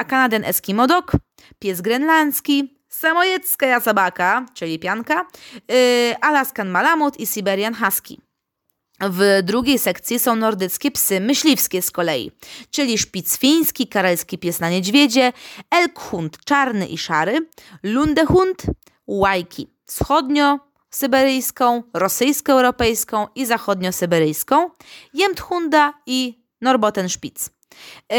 Kanaden 0.08 0.46
Eskimo 0.46 0.88
Dog, 0.88 1.12
pies 1.60 1.82
grenlandzki, 1.82 2.82
samojecka 2.90 3.68
jasabaka, 3.68 4.46
czyli 4.54 4.80
pianka, 4.80 5.26
Alaskan 6.22 6.70
Malamut 6.70 7.20
i 7.20 7.26
Siberian 7.26 7.74
Husky. 7.76 8.27
W 9.02 9.40
drugiej 9.44 9.80
sekcji 9.80 10.20
są 10.20 10.36
nordyckie 10.36 10.92
psy 10.92 11.20
myśliwskie 11.20 11.82
z 11.82 11.92
kolei, 11.92 12.32
czyli 12.72 12.98
szpic 12.98 13.38
fiński, 13.38 13.88
karelski 13.88 14.38
pies 14.38 14.60
na 14.60 14.70
niedźwiedzie, 14.70 15.34
elkhund 15.72 16.38
czarny 16.46 16.88
i 16.88 16.98
szary, 16.98 17.50
lundehund, 17.84 18.64
łajki 19.08 19.68
wschodnio-syberyjską, 19.88 21.84
rosyjsko-europejską 21.94 23.28
i 23.36 23.46
zachodnio-syberyjską, 23.46 24.70
jemthunda 25.14 25.94
i 26.06 26.44
norboten 26.62 27.10
szpic. 27.10 27.50
Yy, 28.10 28.18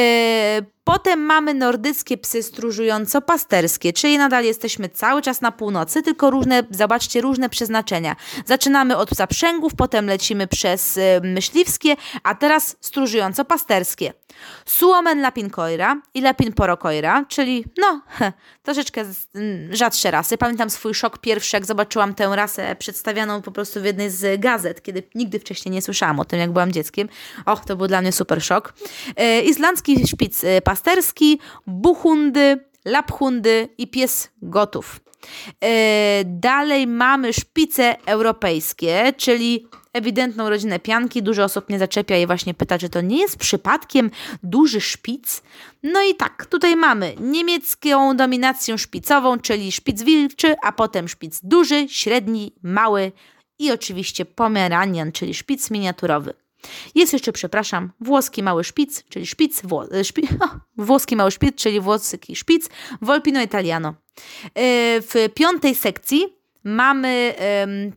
potem 0.88 1.20
mamy 1.20 1.54
nordyckie 1.54 2.18
psy 2.18 2.42
stróżująco-pasterskie, 2.42 3.92
czyli 3.92 4.18
nadal 4.18 4.44
jesteśmy 4.44 4.88
cały 4.88 5.22
czas 5.22 5.40
na 5.40 5.52
północy, 5.52 6.02
tylko 6.02 6.30
różne, 6.30 6.62
zobaczcie, 6.70 7.20
różne 7.20 7.48
przeznaczenia. 7.48 8.16
Zaczynamy 8.46 8.96
od 8.96 9.10
zaprzęgów, 9.10 9.74
potem 9.74 10.06
lecimy 10.06 10.46
przez 10.46 10.96
yy, 10.96 11.02
myśliwskie, 11.22 11.96
a 12.22 12.34
teraz 12.34 12.76
stróżująco-pasterskie. 12.80 14.12
Suomen 14.66 15.20
lapinkoira 15.20 16.02
i 16.14 16.20
lapin 16.20 16.52
porokoira, 16.52 17.24
czyli 17.28 17.64
no, 17.78 18.02
troszeczkę 18.62 19.04
mm, 19.34 19.76
rzadsze 19.76 20.10
rasy. 20.10 20.38
Pamiętam 20.38 20.70
swój 20.70 20.94
szok 20.94 21.18
pierwszy, 21.18 21.56
jak 21.56 21.66
zobaczyłam 21.66 22.14
tę 22.14 22.36
rasę 22.36 22.76
przedstawianą 22.76 23.42
po 23.42 23.52
prostu 23.52 23.80
w 23.80 23.84
jednej 23.84 24.10
z 24.10 24.40
gazet, 24.40 24.82
kiedy 24.82 25.02
nigdy 25.14 25.38
wcześniej 25.38 25.72
nie 25.72 25.82
słyszałam 25.82 26.20
o 26.20 26.24
tym, 26.24 26.38
jak 26.38 26.52
byłam 26.52 26.72
dzieckiem. 26.72 27.08
Och, 27.46 27.64
to 27.64 27.76
był 27.76 27.86
dla 27.86 28.00
mnie 28.00 28.12
super 28.12 28.42
szok. 28.42 28.74
Yy, 29.18 29.40
islandzki 29.40 30.06
szpic 30.06 30.42
yy, 30.42 30.60
pasterski, 30.62 30.77
buchundy, 31.66 32.64
laphundy 32.84 33.68
i 33.78 33.86
pies 33.88 34.30
gotów. 34.42 35.00
Yy, 35.62 35.68
dalej 36.24 36.86
mamy 36.86 37.32
szpice 37.32 37.96
europejskie, 38.06 39.12
czyli 39.16 39.66
ewidentną 39.92 40.50
rodzinę 40.50 40.78
pianki. 40.78 41.22
Dużo 41.22 41.44
osób 41.44 41.68
mnie 41.68 41.78
zaczepia 41.78 42.16
i 42.16 42.26
właśnie 42.26 42.54
pyta, 42.54 42.78
czy 42.78 42.88
to 42.88 43.00
nie 43.00 43.18
jest 43.18 43.38
przypadkiem 43.38 44.10
duży 44.42 44.80
szpic. 44.80 45.42
No 45.82 46.02
i 46.02 46.14
tak, 46.14 46.46
tutaj 46.46 46.76
mamy 46.76 47.14
niemiecką 47.20 48.16
dominację 48.16 48.78
szpicową, 48.78 49.38
czyli 49.38 49.72
szpic 49.72 50.02
wilczy, 50.02 50.56
a 50.62 50.72
potem 50.72 51.08
szpic 51.08 51.40
duży, 51.42 51.88
średni, 51.88 52.52
mały 52.62 53.12
i 53.58 53.70
oczywiście 53.70 54.24
pomeranian, 54.24 55.12
czyli 55.12 55.34
szpic 55.34 55.70
miniaturowy. 55.70 56.34
Jest 56.94 57.12
jeszcze, 57.12 57.32
przepraszam, 57.32 57.92
włoski 58.00 58.42
mały 58.42 58.64
szpic, 58.64 59.04
czyli 59.08 59.26
szpic, 59.26 59.62
wło, 59.64 59.92
e, 59.92 60.04
szpi, 60.04 60.28
włoski 60.76 61.16
mały 61.16 61.30
szpic, 61.30 61.54
czyli 61.56 61.80
włoski 61.80 62.36
szpic, 62.36 62.68
Volpino 63.02 63.42
Italiano. 63.42 63.88
E, 63.88 63.94
w 65.00 65.28
piątej 65.34 65.74
sekcji 65.74 66.38
Mamy 66.64 67.34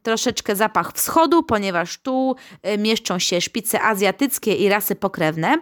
troszeczkę 0.04 0.56
zapach 0.56 0.93
wschodu, 0.93 1.43
ponieważ 1.43 1.97
tu 1.97 2.36
um, 2.63 2.82
mieszczą 2.82 3.19
się 3.19 3.41
szpice 3.41 3.82
azjatyckie 3.82 4.56
i 4.56 4.69
rasy 4.69 4.95
pokrewne. 4.95 5.58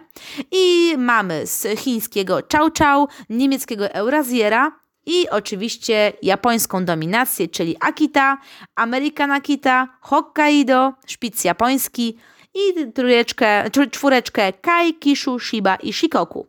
I 0.52 0.94
mamy 0.98 1.46
z 1.46 1.78
chińskiego 1.78 2.38
Chow 2.52 2.70
Chow, 2.78 3.10
niemieckiego 3.30 3.92
Eurasiera 3.92 4.80
i 5.06 5.28
oczywiście 5.30 6.12
japońską 6.22 6.84
dominację, 6.84 7.48
czyli 7.48 7.76
Akita, 7.80 8.38
American 8.74 9.30
Akita, 9.30 9.88
Hokkaido, 10.00 10.92
szpic 11.06 11.44
japoński 11.44 12.16
i 12.54 12.92
trójeczkę, 12.92 13.70
czwóreczkę 13.90 14.52
Kai, 14.52 14.94
Kishu, 14.94 15.38
Shiba 15.38 15.76
i 15.76 15.92
Shikoku. 15.92 16.46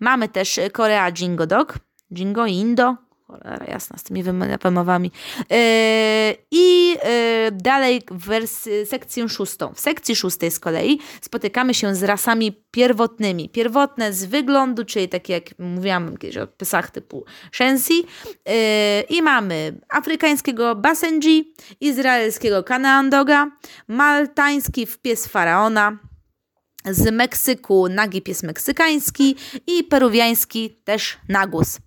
Mamy 0.00 0.28
też 0.28 0.60
Korea 0.72 1.12
Jingo 1.12 1.46
Dog, 1.46 1.78
Jingo 2.10 2.46
Indo, 2.46 2.96
Cholera 3.28 3.66
jasna, 3.66 3.98
z 3.98 4.02
tymi 4.02 4.22
wymowami. 4.62 5.10
Yy, 5.38 5.56
I 6.50 6.90
yy, 6.90 6.98
dalej 7.52 8.02
w 8.10 8.26
wersji, 8.26 8.72
sekcję 8.86 9.28
szóstą. 9.28 9.74
W 9.74 9.80
sekcji 9.80 10.16
szóstej 10.16 10.50
z 10.50 10.60
kolei 10.60 10.98
spotykamy 11.20 11.74
się 11.74 11.94
z 11.94 12.02
rasami 12.02 12.62
pierwotnymi. 12.70 13.48
Pierwotne 13.48 14.12
z 14.12 14.24
wyglądu, 14.24 14.84
czyli 14.84 15.08
takie 15.08 15.32
jak 15.32 15.44
mówiłam 15.58 16.16
kiedyś 16.16 16.36
o 16.36 16.46
psach 16.46 16.90
typu 16.90 17.24
Shensi. 17.52 18.04
Yy, 18.46 18.52
I 19.08 19.22
mamy 19.22 19.80
afrykańskiego 19.88 20.74
Basenji, 20.74 21.54
izraelskiego 21.80 22.64
Kanaandoga, 22.64 23.50
maltański 23.88 24.86
pies 25.02 25.26
faraona, 25.26 25.98
z 26.84 27.12
Meksyku 27.12 27.88
nagi 27.88 28.22
pies 28.22 28.42
meksykański 28.42 29.36
i 29.66 29.84
peruwiański 29.84 30.70
też 30.84 31.18
nagus 31.28 31.78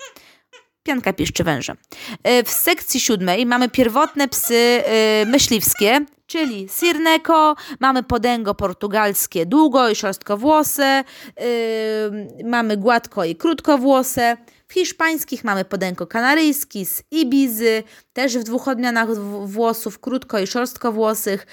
pianka 0.83 1.13
piszczy 1.13 1.43
węża. 1.43 1.75
E, 2.23 2.43
w 2.43 2.49
sekcji 2.49 2.99
siódmej 2.99 3.45
mamy 3.45 3.69
pierwotne 3.69 4.27
psy 4.27 4.55
e, 4.55 5.25
myśliwskie, 5.25 6.05
czyli 6.27 6.67
Sirneco, 6.79 7.55
mamy 7.79 8.03
podęgo 8.03 8.55
portugalskie 8.55 9.45
długo 9.45 9.89
i 9.89 9.95
szorstkowłose, 9.95 11.03
yy, 11.37 12.43
mamy 12.43 12.77
gładko 12.77 13.25
i 13.25 13.35
krótkowłose. 13.35 14.37
W 14.67 14.73
hiszpańskich 14.73 15.43
mamy 15.43 15.65
podęko 15.65 16.07
kanaryjski 16.07 16.85
z 16.85 17.03
Ibizy, 17.11 17.83
też 18.13 18.37
w 18.37 18.43
dwóch 18.43 18.67
odmianach 18.67 19.15
włosów, 19.45 19.99
krótko 19.99 20.39
i 20.39 20.47
szorstkowłosych, 20.47 21.47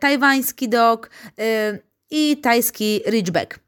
tajwański 0.00 0.68
dog 0.68 1.10
i 2.10 2.36
tajski 2.42 3.02
ridgeback. 3.06 3.65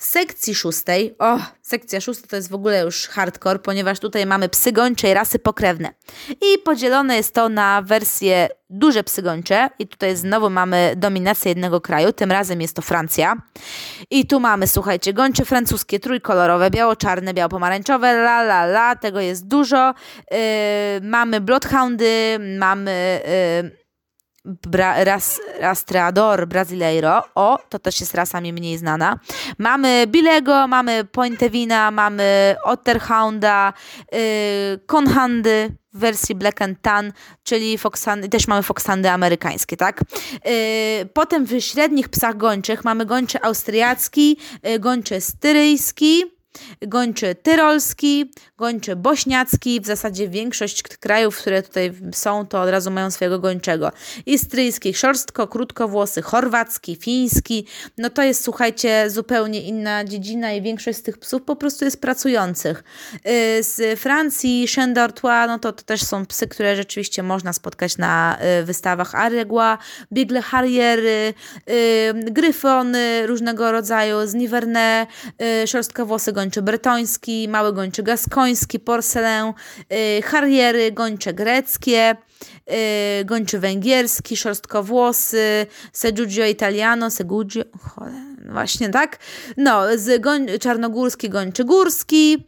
W 0.00 0.04
sekcji 0.04 0.54
szóstej, 0.54 1.14
o, 1.18 1.38
sekcja 1.62 2.00
szósta 2.00 2.28
to 2.28 2.36
jest 2.36 2.50
w 2.50 2.54
ogóle 2.54 2.80
już 2.80 3.08
hardcore, 3.08 3.58
ponieważ 3.58 4.00
tutaj 4.00 4.26
mamy 4.26 4.48
psy 4.48 4.72
i 5.10 5.14
rasy 5.14 5.38
pokrewne. 5.38 5.94
I 6.30 6.58
podzielone 6.64 7.16
jest 7.16 7.34
to 7.34 7.48
na 7.48 7.82
wersje 7.82 8.48
duże 8.70 9.04
psy 9.04 9.22
gończe 9.22 9.70
i 9.78 9.86
tutaj 9.86 10.16
znowu 10.16 10.50
mamy 10.50 10.94
dominację 10.96 11.48
jednego 11.48 11.80
kraju, 11.80 12.12
tym 12.12 12.32
razem 12.32 12.60
jest 12.60 12.76
to 12.76 12.82
Francja. 12.82 13.36
I 14.10 14.26
tu 14.26 14.40
mamy, 14.40 14.66
słuchajcie, 14.66 15.12
gończe 15.12 15.44
francuskie, 15.44 16.00
trójkolorowe, 16.00 16.70
biało-czarne, 16.70 17.34
biało-pomarańczowe, 17.34 18.10
la 18.10 18.40
la 18.40 18.64
la, 18.64 18.96
tego 18.96 19.20
jest 19.20 19.46
dużo. 19.46 19.94
Yy, 20.30 20.38
mamy 21.02 21.40
bloodhoundy, 21.40 22.38
mamy... 22.58 23.20
Yy, 23.62 23.79
Bra, 24.44 25.04
ras, 25.04 25.40
Rastreador 25.60 26.46
Brasileiro. 26.46 27.22
O, 27.34 27.58
to 27.68 27.78
też 27.78 28.00
jest 28.00 28.14
rasa 28.14 28.40
mi 28.40 28.52
mniej 28.52 28.78
znana. 28.78 29.18
Mamy 29.58 30.06
Bilego, 30.06 30.68
mamy 30.68 31.04
Pointevina, 31.04 31.90
mamy 31.90 32.56
Otterhounda, 32.64 33.72
yy, 34.12 34.18
w 35.92 35.98
wersji 35.98 36.34
Black 36.34 36.62
and 36.62 36.82
Tan, 36.82 37.12
czyli 37.42 37.78
Foxhandy, 37.78 38.28
też 38.28 38.48
mamy 38.48 38.62
Foxhandy 38.62 39.10
amerykańskie, 39.10 39.76
tak? 39.76 40.00
Yy, 40.44 41.06
potem 41.14 41.44
w 41.44 41.60
średnich 41.60 42.08
psach 42.08 42.36
gończych 42.36 42.84
mamy 42.84 43.06
gończy 43.06 43.42
austriacki, 43.42 44.36
yy, 44.62 44.78
gończy 44.78 45.20
styryjski, 45.20 46.24
gończy 46.82 47.34
tyrolski, 47.34 48.32
gończy 48.58 48.96
bośniacki. 48.96 49.80
W 49.80 49.86
zasadzie 49.86 50.28
większość 50.28 50.82
krajów, 50.82 51.38
które 51.38 51.62
tutaj 51.62 51.92
są, 52.12 52.46
to 52.46 52.62
od 52.62 52.68
razu 52.68 52.90
mają 52.90 53.10
swojego 53.10 53.38
gończego. 53.38 53.92
Istryjski, 54.26 54.94
szorstko, 54.94 55.48
krótkowłosy, 55.48 56.22
chorwacki, 56.22 56.96
fiński. 56.96 57.66
No 57.98 58.10
to 58.10 58.22
jest, 58.22 58.44
słuchajcie, 58.44 59.10
zupełnie 59.10 59.62
inna 59.62 60.04
dziedzina 60.04 60.52
i 60.52 60.62
większość 60.62 60.98
z 60.98 61.02
tych 61.02 61.18
psów 61.18 61.42
po 61.42 61.56
prostu 61.56 61.84
jest 61.84 62.00
pracujących. 62.00 62.84
Y, 63.14 63.62
z 63.62 64.00
Francji, 64.00 64.66
Chien 64.68 64.94
d'Artois, 64.94 65.48
no 65.48 65.58
to, 65.58 65.72
to 65.72 65.82
też 65.82 66.02
są 66.02 66.26
psy, 66.26 66.48
które 66.48 66.76
rzeczywiście 66.76 67.22
można 67.22 67.52
spotkać 67.52 67.98
na 67.98 68.38
y, 68.60 68.64
wystawach 68.64 69.14
Aregua, 69.14 69.78
Biegle 70.12 70.42
Harriery, 70.42 71.34
y, 71.70 72.14
Gryfony 72.14 73.26
różnego 73.26 73.72
rodzaju, 73.72 74.26
z 74.26 74.34
Nivernais, 74.34 75.06
szorstkowłosy 75.66 76.32
gończy 76.40 76.62
bretoński, 76.62 77.48
mały 77.48 77.72
gończy 77.72 78.02
gaskoński, 78.02 78.78
porcelę, 78.78 79.52
harriery, 80.24 80.92
gończe 80.92 81.34
greckie, 81.34 82.16
gończy 83.24 83.58
węgierski, 83.58 84.36
szorstkowłosy, 84.36 85.66
Segugio 85.92 86.46
Italiano, 86.46 87.10
Segugio, 87.10 87.62
właśnie 88.52 88.88
tak, 88.88 89.18
no, 89.56 89.82
z 89.96 90.22
goń, 90.22 90.46
czarnogórski, 90.60 91.28
gończy 91.30 91.64
górski, 91.64 92.44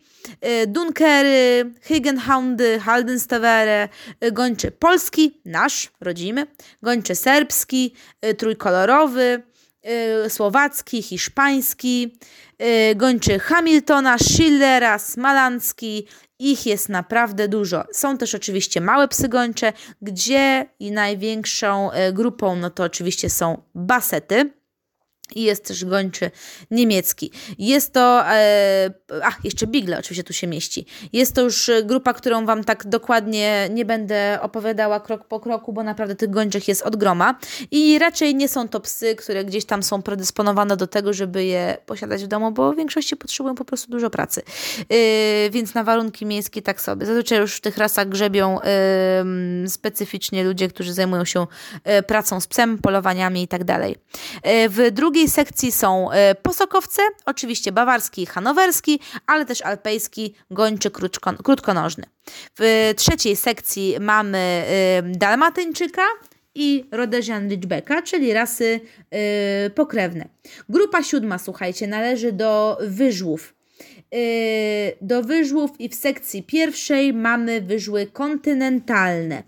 Y, 0.47 0.67
Dunkery, 0.67 1.73
Higenhoundy, 1.83 2.79
Haldenstawere, 2.79 3.89
y, 4.25 4.33
gończy 4.33 4.71
polski, 4.71 5.41
nasz, 5.45 5.91
rodzimy, 6.01 6.47
gończy 6.83 7.15
serbski, 7.15 7.95
y, 8.25 8.35
trójkolorowy, 8.35 9.43
słowacki, 10.29 11.03
hiszpański, 11.03 12.19
gończy 12.97 13.39
Hamiltona, 13.39 14.19
Schillera, 14.19 14.99
Smalandzki. 14.99 16.07
Ich 16.39 16.67
jest 16.67 16.89
naprawdę 16.89 17.49
dużo. 17.49 17.85
Są 17.93 18.19
też 18.19 18.35
oczywiście 18.35 18.81
małe 18.81 19.09
psy 19.09 19.29
gończe, 19.29 19.73
gdzie 20.03 20.67
największą 20.81 21.91
grupą 22.13 22.57
no 22.57 22.71
to 22.71 22.85
oczywiście 22.85 23.31
są 23.31 23.63
basety 23.75 24.62
i 25.37 25.43
jest 25.43 25.65
też 25.65 25.85
gończy 25.85 26.31
niemiecki. 26.71 27.31
Jest 27.59 27.93
to, 27.93 28.23
e, 28.27 28.91
jeszcze 29.45 29.67
Bigle 29.67 29.99
oczywiście 29.99 30.25
tu 30.25 30.33
się 30.33 30.47
mieści. 30.47 30.87
Jest 31.13 31.35
to 31.35 31.43
już 31.43 31.71
grupa, 31.85 32.13
którą 32.13 32.47
Wam 32.47 32.65
tak 32.65 32.87
dokładnie 32.87 33.69
nie 33.71 33.85
będę 33.85 34.39
opowiadała 34.43 35.01
krok 35.01 35.25
po 35.25 35.41
kroku, 35.41 35.73
bo 35.73 35.83
naprawdę 35.83 36.15
tych 36.15 36.31
gończych 36.31 36.69
jest 36.69 36.83
od 36.83 36.97
groma 36.97 37.39
i 37.71 37.99
raczej 37.99 38.35
nie 38.35 38.49
są 38.49 38.69
to 38.69 38.81
psy, 38.81 39.17
które 39.17 39.45
gdzieś 39.45 39.65
tam 39.65 39.83
są 39.83 40.03
predysponowane 40.03 40.77
do 40.77 40.87
tego, 40.87 41.13
żeby 41.13 41.45
je 41.45 41.77
posiadać 41.87 42.25
w 42.25 42.27
domu, 42.27 42.53
bo 42.53 42.73
w 42.73 42.77
większości 42.77 43.17
potrzebują 43.17 43.55
po 43.55 43.65
prostu 43.65 43.91
dużo 43.91 44.11
pracy. 44.11 44.43
E, 44.89 45.51
więc 45.51 45.75
na 45.75 45.85
warunki 45.85 46.27
miejskie 46.27 46.63
tak 46.63 46.81
sobie. 46.81 47.07
Zazwyczaj 47.07 47.39
już 47.39 47.57
w 47.57 47.61
tych 47.61 47.79
rasach 47.79 48.09
grzebią 48.09 48.61
e, 48.61 49.25
specyficznie 49.69 50.45
ludzie, 50.45 50.69
którzy 50.69 50.93
zajmują 50.93 51.25
się 51.25 51.47
e, 51.85 52.03
pracą 52.03 52.41
z 52.41 52.47
psem, 52.47 52.79
polowaniami 52.79 53.43
i 53.43 53.49
tak 53.49 53.65
dalej. 53.65 53.97
W 54.45 54.91
drugiej 54.93 55.22
drugiej 55.23 55.35
sekcji 55.35 55.73
są 55.73 56.11
e, 56.11 56.35
posokowce, 56.35 57.03
oczywiście 57.27 57.73
bawarski 57.73 58.23
i 58.23 58.27
hanowerski, 58.27 59.01
ale 59.27 59.45
też 59.45 59.63
alpejski, 59.63 60.35
gończy 60.51 60.91
krótkonożny. 61.45 62.05
W 62.59 62.93
trzeciej 62.97 63.37
sekcji 63.37 63.97
mamy 64.01 64.39
e, 64.39 65.03
dalmatyńczyka, 65.03 66.03
i 66.55 66.85
Rhodesian 66.93 67.49
Ridgebacka, 67.49 68.03
czyli 68.03 68.33
rasy 68.33 68.81
pokrewne. 69.75 70.29
Grupa 70.69 71.03
siódma, 71.03 71.39
słuchajcie, 71.39 71.87
należy 71.87 72.33
do 72.33 72.79
wyżłów. 72.81 73.55
Do 75.01 75.23
wyżłów 75.23 75.71
i 75.79 75.89
w 75.89 75.95
sekcji 75.95 76.43
pierwszej 76.43 77.13
mamy 77.13 77.61
wyżły 77.61 78.07
kontynentalne. 78.07 79.43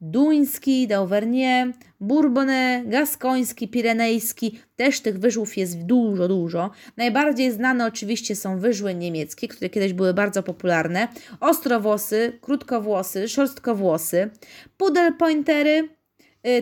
Duński, 0.00 0.86
Dauvergne, 0.86 1.72
Bourbonais, 2.00 2.86
Gaskoński, 2.86 3.68
Pirenejski. 3.68 4.58
Też 4.76 5.00
tych 5.00 5.18
wyżłów 5.18 5.56
jest 5.56 5.82
dużo, 5.82 6.28
dużo. 6.28 6.70
Najbardziej 6.96 7.52
znane 7.52 7.86
oczywiście 7.86 8.36
są 8.36 8.58
wyżły 8.58 8.94
niemieckie, 8.94 9.48
które 9.48 9.70
kiedyś 9.70 9.92
były 9.92 10.14
bardzo 10.14 10.42
popularne. 10.42 11.08
Ostrowłosy, 11.40 12.38
krótkowłosy, 12.40 13.28
szorstkowłosy, 13.28 14.30
pudelpointery, 14.76 15.88
Y, 15.88 15.99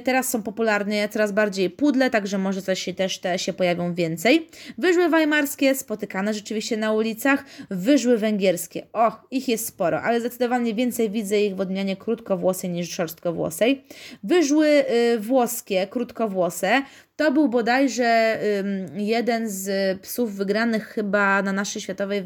teraz 0.05 0.29
są 0.29 0.43
popularne 0.43 1.09
coraz 1.09 1.33
bardziej 1.33 1.71
pudle, 1.71 2.11
także 2.11 2.39
może 2.39 2.63
coś 2.63 2.83
się 2.83 2.95
też 2.95 3.19
te 3.19 3.39
się 3.39 3.53
pojawią 3.53 3.95
więcej. 3.95 4.49
Wyżły 4.79 5.09
weimarskie, 5.09 5.75
spotykane 5.75 6.35
rzeczywiście 6.35 6.77
na 6.77 6.93
ulicach. 6.93 7.45
Wyżły 7.71 8.19
węgierskie. 8.19 8.87
O, 8.93 9.13
ich 9.31 9.49
jest 9.49 9.67
sporo, 9.67 10.03
ale 10.03 10.21
zdecydowanie 10.21 10.75
więcej 10.75 11.11
widzę 11.11 11.41
ich 11.41 11.57
w 11.57 11.61
odmianie 11.61 11.97
krótkowłosej 11.97 12.71
niż 12.71 12.91
szorstkowłosej. 12.91 13.85
Wyżły 14.23 14.67
y, 14.67 15.19
włoskie, 15.19 15.87
krótkowłose. 15.87 16.83
To 17.17 17.33
był 17.33 17.49
bodajże 17.49 18.39
y, 18.97 19.03
jeden 19.03 19.49
z 19.51 20.01
psów 20.01 20.35
wygranych 20.35 20.87
chyba 20.89 21.43
na 21.43 21.53
naszej 21.53 21.83
światowej 21.83 22.25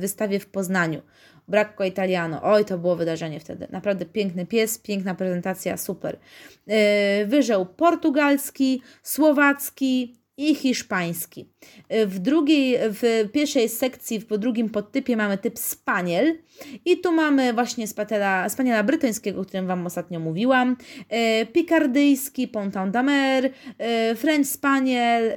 wystawie 0.00 0.40
w 0.40 0.46
Poznaniu. 0.46 1.02
Bracco 1.50 1.84
Italiano. 1.84 2.40
Oj, 2.42 2.64
to 2.64 2.78
było 2.78 2.96
wydarzenie 2.96 3.40
wtedy. 3.40 3.66
Naprawdę 3.70 4.06
piękny 4.06 4.46
pies, 4.46 4.78
piękna 4.78 5.14
prezentacja, 5.14 5.76
super. 5.76 6.18
Yy, 6.66 6.76
wyżeł 7.26 7.66
portugalski, 7.66 8.82
słowacki, 9.02 10.20
i 10.40 10.54
hiszpański. 10.54 11.48
Yy, 11.90 12.06
w 12.06 12.18
drugiej, 12.18 12.78
w 12.80 13.28
pierwszej 13.32 13.68
sekcji, 13.68 14.18
w 14.18 14.38
drugim 14.38 14.68
podtypie 14.68 15.16
mamy 15.16 15.38
typ 15.38 15.58
spaniel 15.58 16.38
i 16.84 17.00
tu 17.00 17.12
mamy 17.12 17.52
właśnie 17.52 17.86
spaniela, 17.86 18.48
spaniela 18.48 18.82
brytyjskiego, 18.82 19.40
o 19.40 19.44
którym 19.44 19.66
Wam 19.66 19.86
ostatnio 19.86 20.20
mówiłam, 20.20 20.76
yy, 21.10 21.46
pikardyjski, 21.46 22.48
Ponton 22.48 22.92
d'Amer, 22.92 23.50
French 24.16 24.48
spaniel, 24.48 25.32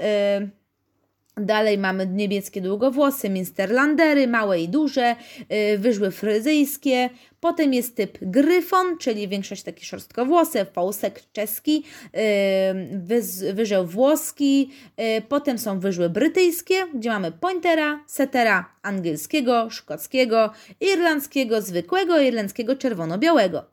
Dalej 1.38 1.78
mamy 1.78 2.08
niebieskie 2.08 2.62
długowłosy, 2.62 3.30
minsterlandery, 3.30 4.28
małe 4.28 4.62
i 4.62 4.70
duże, 4.70 5.16
yy, 5.50 5.78
wyżły 5.78 6.12
fryzyjskie. 6.12 7.10
Potem 7.40 7.74
jest 7.74 7.96
typ 7.96 8.18
gryfon, 8.22 8.98
czyli 8.98 9.28
większość 9.28 9.64
takie 9.64 9.86
szorstkowłose, 9.86 10.66
fałsek 10.66 11.22
czeski, 11.32 11.84
yy, 12.14 13.54
wyżeł 13.54 13.86
włoski. 13.86 14.70
Yy, 14.98 15.22
potem 15.30 15.58
są 15.58 15.80
wyżły 15.80 16.10
brytyjskie, 16.10 16.76
gdzie 16.94 17.10
mamy 17.10 17.32
pointera, 17.32 18.04
setera 18.08 18.76
angielskiego, 18.82 19.70
szkockiego, 19.70 20.52
irlandzkiego, 20.82 21.62
zwykłego, 21.62 22.20
irlandzkiego 22.20 22.76
czerwono-białego. 22.76 23.66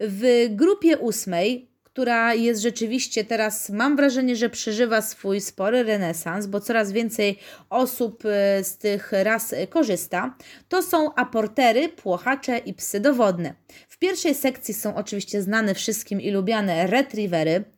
W 0.00 0.46
grupie 0.50 0.98
ósmej 0.98 1.68
która 1.98 2.34
jest 2.34 2.62
rzeczywiście 2.62 3.24
teraz, 3.24 3.70
mam 3.70 3.96
wrażenie, 3.96 4.36
że 4.36 4.50
przeżywa 4.50 5.02
swój 5.02 5.40
spory 5.40 5.82
renesans, 5.82 6.46
bo 6.46 6.60
coraz 6.60 6.92
więcej 6.92 7.38
osób 7.70 8.24
e, 8.24 8.64
z 8.64 8.78
tych 8.78 9.12
ras 9.12 9.54
korzysta, 9.70 10.36
to 10.68 10.82
są 10.82 11.14
aportery, 11.14 11.88
płochacze 11.88 12.58
i 12.58 12.74
psy 12.74 13.00
dowodne. 13.00 13.54
W 13.88 13.98
pierwszej 13.98 14.34
sekcji 14.34 14.74
są 14.74 14.94
oczywiście 14.94 15.42
znane 15.42 15.74
wszystkim 15.74 16.20
i 16.20 16.30
lubiane 16.30 16.86
retrievery, 16.86 17.64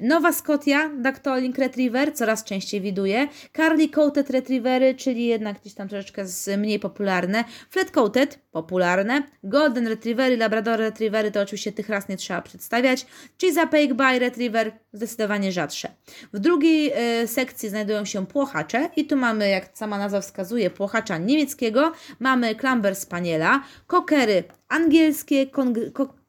Nowa 0.00 0.32
Scotia, 0.32 0.90
Dactylink 0.98 1.58
Retriever, 1.58 2.14
coraz 2.14 2.44
częściej 2.44 2.80
widuje. 2.80 3.28
Carly 3.56 3.88
Coated 3.88 4.30
Retrievery, 4.30 4.94
czyli 4.94 5.26
jednak 5.26 5.60
gdzieś 5.60 5.74
tam 5.74 5.88
troszeczkę 5.88 6.24
mniej 6.58 6.80
popularne. 6.80 7.44
Flat 7.70 7.90
Coated, 7.90 8.38
popularne. 8.50 9.22
Golden 9.44 9.86
Retrievery, 9.86 10.36
Labrador 10.36 10.78
Retrievery, 10.78 11.30
to 11.30 11.40
oczywiście 11.40 11.72
tych 11.72 11.88
raz 11.88 12.08
nie 12.08 12.16
trzeba 12.16 12.42
przedstawiać. 12.42 13.06
Chesapeake 13.40 13.94
Bay 13.94 14.18
Retriever, 14.18 14.72
zdecydowanie 14.92 15.52
rzadsze. 15.52 15.88
W 16.32 16.38
drugiej 16.38 16.84
yy, 17.20 17.28
sekcji 17.28 17.68
znajdują 17.68 18.04
się 18.04 18.26
płochacze 18.26 18.90
i 18.96 19.06
tu 19.06 19.16
mamy, 19.16 19.48
jak 19.48 19.70
sama 19.74 19.98
nazwa 19.98 20.20
wskazuje, 20.20 20.70
płochacza 20.70 21.18
niemieckiego. 21.18 21.92
Mamy 22.20 22.54
Clamber 22.54 22.96
Spaniela, 22.96 23.62
kokery 23.86 24.44
angielskie, 24.68 25.46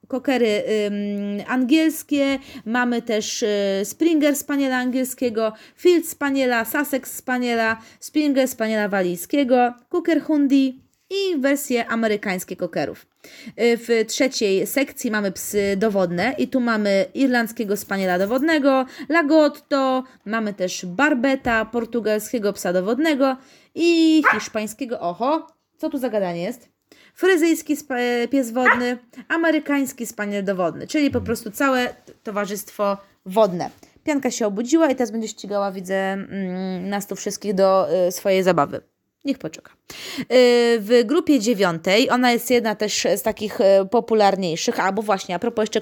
kokery 0.10 0.64
angielskie, 1.48 2.40
mamy 2.66 3.02
też 3.02 3.44
y, 3.44 3.82
Springer 3.84 4.36
Spaniela 4.36 4.78
angielskiego, 4.78 5.54
Field 5.76 6.08
Spaniela, 6.10 6.66
Sussex 6.66 7.16
Spaniela, 7.16 7.78
Springer 8.00 8.48
Spaniela 8.48 8.90
walijskiego, 8.90 9.74
Cooker 9.90 10.22
Hundi 10.22 10.82
i 11.10 11.38
wersje 11.38 11.88
amerykańskie 11.88 12.56
kokerów. 12.56 13.06
Y, 13.06 13.78
w 13.78 14.06
trzeciej 14.08 14.68
sekcji 14.68 15.12
mamy 15.12 15.32
psy 15.32 15.76
dowodne 15.78 16.36
i 16.38 16.48
tu 16.48 16.60
mamy 16.60 17.06
irlandzkiego 17.14 17.78
spaniela 17.78 18.20
dowodnego, 18.20 18.86
Lagotto, 19.10 20.04
mamy 20.26 20.54
też 20.54 20.86
Barbeta, 20.86 21.66
portugalskiego 21.66 22.54
psa 22.54 22.74
dowodnego 22.74 23.38
i 23.76 24.22
hiszpańskiego, 24.34 25.00
oho, 25.00 25.48
co 25.78 25.90
tu 25.90 25.98
za 25.98 26.10
gadanie 26.10 26.42
jest? 26.42 26.79
Fryzyjski 27.20 27.78
pies 28.30 28.52
wodny, 28.52 28.98
amerykański 29.28 30.06
spaniel 30.06 30.44
dowodny, 30.44 30.88
czyli 30.88 31.12
po 31.12 31.22
prostu 31.22 31.52
całe 31.52 31.94
towarzystwo 32.24 32.98
wodne. 33.26 33.70
Pianka 34.04 34.32
się 34.32 34.48
obudziła 34.48 34.90
i 34.90 34.96
teraz 34.96 35.12
będzie 35.12 35.28
ścigała, 35.28 35.72
widzę, 35.72 35.96
mm, 35.96 36.90
nas 36.90 37.08
tu 37.08 37.16
wszystkich 37.16 37.54
do 37.54 37.88
y, 38.08 38.12
swojej 38.12 38.44
zabawy. 38.44 38.82
Niech 39.26 39.38
poczeka. 39.38 39.72
Y, 39.72 40.26
w 40.80 41.02
grupie 41.06 41.40
dziewiątej, 41.40 42.10
ona 42.10 42.32
jest 42.32 42.50
jedna 42.50 42.76
też 42.76 43.08
z 43.16 43.22
takich 43.22 43.62
y, 43.62 43.64
popularniejszych, 43.92 44.80
albo 44.80 45.02
właśnie 45.02 45.36
a 45.36 45.40
propos 45.40 45.64
jeszcze 45.64 45.82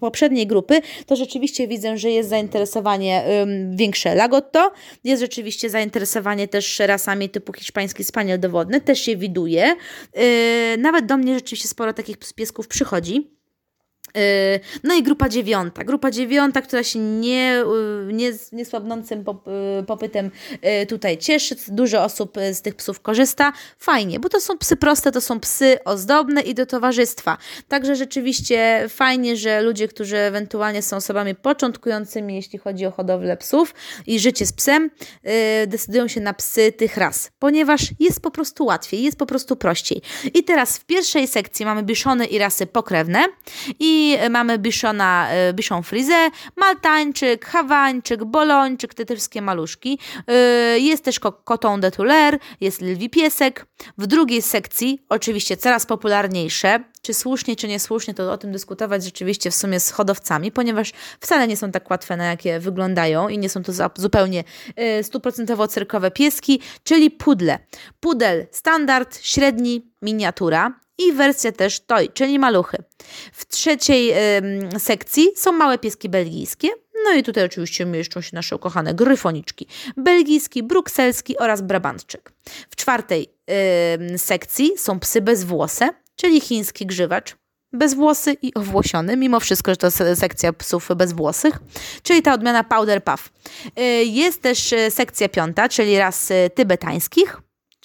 poprzedniej 0.00 0.46
grupy, 0.46 0.80
to 1.06 1.16
rzeczywiście 1.16 1.68
widzę, 1.68 1.98
że 1.98 2.10
jest 2.10 2.28
zainteresowanie 2.28 3.24
większe 3.70 4.14
Lagotto, 4.14 4.72
jest 5.04 5.22
rzeczywiście 5.22 5.70
zainteresowanie 5.70 6.48
też 6.48 6.78
rasami 6.78 7.28
typu 7.28 7.52
hiszpański 7.52 8.04
spaniel 8.04 8.40
dowodny, 8.40 8.80
też 8.80 9.00
się 9.00 9.16
widuje. 9.16 9.76
Y, 10.18 10.78
nawet 10.78 11.06
do 11.06 11.16
mnie 11.16 11.34
rzeczywiście 11.34 11.68
sporo 11.68 11.92
takich 11.92 12.16
piesków 12.34 12.68
przychodzi. 12.68 13.37
Yy, 14.18 14.60
no 14.84 14.94
i 14.94 15.02
grupa 15.02 15.28
dziewiąta. 15.28 15.84
Grupa 15.84 16.10
dziewiąta, 16.10 16.62
która 16.62 16.82
się 16.82 16.98
nie, 16.98 17.62
yy, 18.06 18.12
nie, 18.12 18.32
niesłabnącym 18.52 19.24
yy, 19.76 19.82
popytem 19.82 20.30
tutaj 20.88 21.18
cieszy. 21.18 21.56
Dużo 21.68 22.04
osób 22.04 22.36
z 22.52 22.62
tych 22.62 22.74
psów 22.74 23.00
korzysta. 23.00 23.52
Fajnie, 23.78 24.20
bo 24.20 24.28
to 24.28 24.40
są 24.40 24.58
psy 24.58 24.76
proste, 24.76 25.12
to 25.12 25.20
są 25.20 25.40
psy 25.40 25.78
ozdobne 25.84 26.40
i 26.40 26.54
do 26.54 26.66
towarzystwa. 26.66 27.38
Także 27.68 27.96
rzeczywiście 27.96 28.86
fajnie, 28.88 29.36
że 29.36 29.62
ludzie, 29.62 29.88
którzy 29.88 30.16
ewentualnie 30.16 30.82
są 30.82 30.96
osobami 30.96 31.34
początkującymi, 31.34 32.34
jeśli 32.34 32.58
chodzi 32.58 32.86
o 32.86 32.90
hodowlę 32.90 33.36
psów 33.36 33.74
i 34.06 34.20
życie 34.20 34.46
z 34.46 34.52
psem, 34.52 34.90
decydują 35.66 36.08
się 36.08 36.20
na 36.20 36.34
psy 36.34 36.72
tych 36.72 36.96
ras, 36.96 37.30
ponieważ 37.38 37.80
jest 38.00 38.20
po 38.20 38.30
prostu 38.30 38.64
łatwiej, 38.64 39.02
jest 39.02 39.18
po 39.18 39.26
prostu 39.26 39.56
prościej. 39.56 40.02
I 40.34 40.44
teraz 40.44 40.78
w 40.78 40.84
pierwszej 40.84 41.28
sekcji 41.28 41.64
mamy 41.64 41.82
biszony 41.82 42.26
i 42.26 42.38
rasy 42.38 42.66
pokrewne 42.66 43.24
i 43.78 44.07
mamy 44.30 44.58
Biszona, 44.58 45.28
e, 45.30 45.52
Biszon 45.52 45.82
Frizę, 45.82 46.30
Maltańczyk, 46.56 47.46
Hawańczyk, 47.46 48.24
Bolończyk, 48.24 48.94
te 48.94 49.06
wszystkie 49.06 49.42
maluszki. 49.42 49.98
E, 50.26 50.32
jest 50.78 51.04
też 51.04 51.20
Coton 51.44 51.80
de 51.80 51.90
Tuller, 51.90 52.38
jest 52.60 52.80
Lwi 52.80 53.10
Piesek. 53.10 53.66
W 53.98 54.06
drugiej 54.06 54.42
sekcji, 54.42 55.02
oczywiście 55.08 55.56
coraz 55.56 55.86
popularniejsze, 55.86 56.84
czy 57.02 57.14
słusznie, 57.14 57.56
czy 57.56 57.68
niesłusznie, 57.68 58.14
to 58.14 58.32
o 58.32 58.38
tym 58.38 58.52
dyskutować 58.52 59.04
rzeczywiście 59.04 59.50
w 59.50 59.54
sumie 59.54 59.80
z 59.80 59.90
hodowcami, 59.90 60.52
ponieważ 60.52 60.92
wcale 61.20 61.48
nie 61.48 61.56
są 61.56 61.70
tak 61.72 61.90
łatwe, 61.90 62.16
na 62.16 62.24
jakie 62.24 62.60
wyglądają 62.60 63.28
i 63.28 63.38
nie 63.38 63.48
są 63.48 63.62
to 63.62 63.72
zupełnie 63.96 64.44
stuprocentowo 65.02 65.68
cyrkowe 65.68 66.10
pieski, 66.10 66.60
czyli 66.84 67.10
pudle. 67.10 67.58
Pudel 68.00 68.46
standard, 68.50 69.18
średni, 69.22 69.92
miniatura 70.02 70.80
i 70.98 71.12
wersja 71.12 71.52
też 71.52 71.80
toy, 71.80 72.08
czyli 72.14 72.38
maluchy. 72.38 72.78
W 73.32 73.46
trzeciej 73.46 74.12
y, 74.74 74.80
sekcji 74.80 75.28
są 75.36 75.52
małe 75.52 75.78
pieski 75.78 76.08
belgijskie, 76.08 76.68
no 77.04 77.14
i 77.14 77.22
tutaj 77.22 77.44
oczywiście 77.44 77.86
mieszczą 77.86 78.20
się 78.20 78.30
nasze 78.32 78.56
ukochane 78.56 78.94
gryfoniczki. 78.94 79.66
Belgijski, 79.96 80.62
brukselski 80.62 81.38
oraz 81.38 81.62
brabantczyk. 81.62 82.32
W 82.70 82.76
czwartej 82.76 83.28
y, 84.14 84.18
sekcji 84.18 84.70
są 84.76 85.00
psy 85.00 85.20
bezwłose, 85.20 85.88
czyli 86.16 86.40
chiński 86.40 86.86
grzywacz, 86.86 87.36
bezwłosy 87.72 88.36
i 88.42 88.54
owłosiony, 88.54 89.16
mimo 89.16 89.40
wszystko, 89.40 89.72
że 89.72 89.76
to 89.76 89.90
sekcja 90.16 90.52
psów 90.52 90.88
bezwłosych, 90.96 91.58
czyli 92.02 92.22
ta 92.22 92.34
odmiana 92.34 92.64
Powder 92.64 93.04
Puff. 93.04 93.30
Y, 93.78 93.82
jest 94.04 94.42
też 94.42 94.72
y, 94.72 94.90
sekcja 94.90 95.28
piąta, 95.28 95.68
czyli 95.68 95.98
ras 95.98 96.32
tybetańskich, 96.54 97.40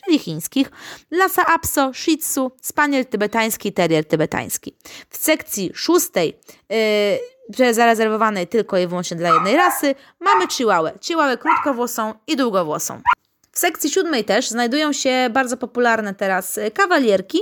czyli 0.05 0.19
chińskich, 0.19 0.71
Lhasa 1.11 1.45
Apso, 1.45 1.93
Shih 1.93 2.17
Tzu, 2.17 2.51
Spaniel 2.61 3.05
tybetański, 3.05 3.73
Terrier 3.73 4.05
tybetański. 4.05 4.75
W 5.09 5.17
sekcji 5.17 5.71
szóstej, 5.75 6.39
yy, 7.59 7.73
zarezerwowanej 7.73 8.47
tylko 8.47 8.77
i 8.77 8.87
wyłącznie 8.87 9.17
dla 9.17 9.33
jednej 9.33 9.55
rasy, 9.55 9.95
mamy 10.19 10.47
chihuahua, 10.47 10.91
chihuahua 11.01 11.37
krótkowłosą 11.37 12.13
i 12.27 12.35
długowłosą. 12.35 13.01
W 13.51 13.59
sekcji 13.59 13.89
siódmej 13.89 14.23
też 14.23 14.49
znajdują 14.49 14.93
się 14.93 15.29
bardzo 15.31 15.57
popularne 15.57 16.15
teraz 16.15 16.59
kawalierki 16.73 17.39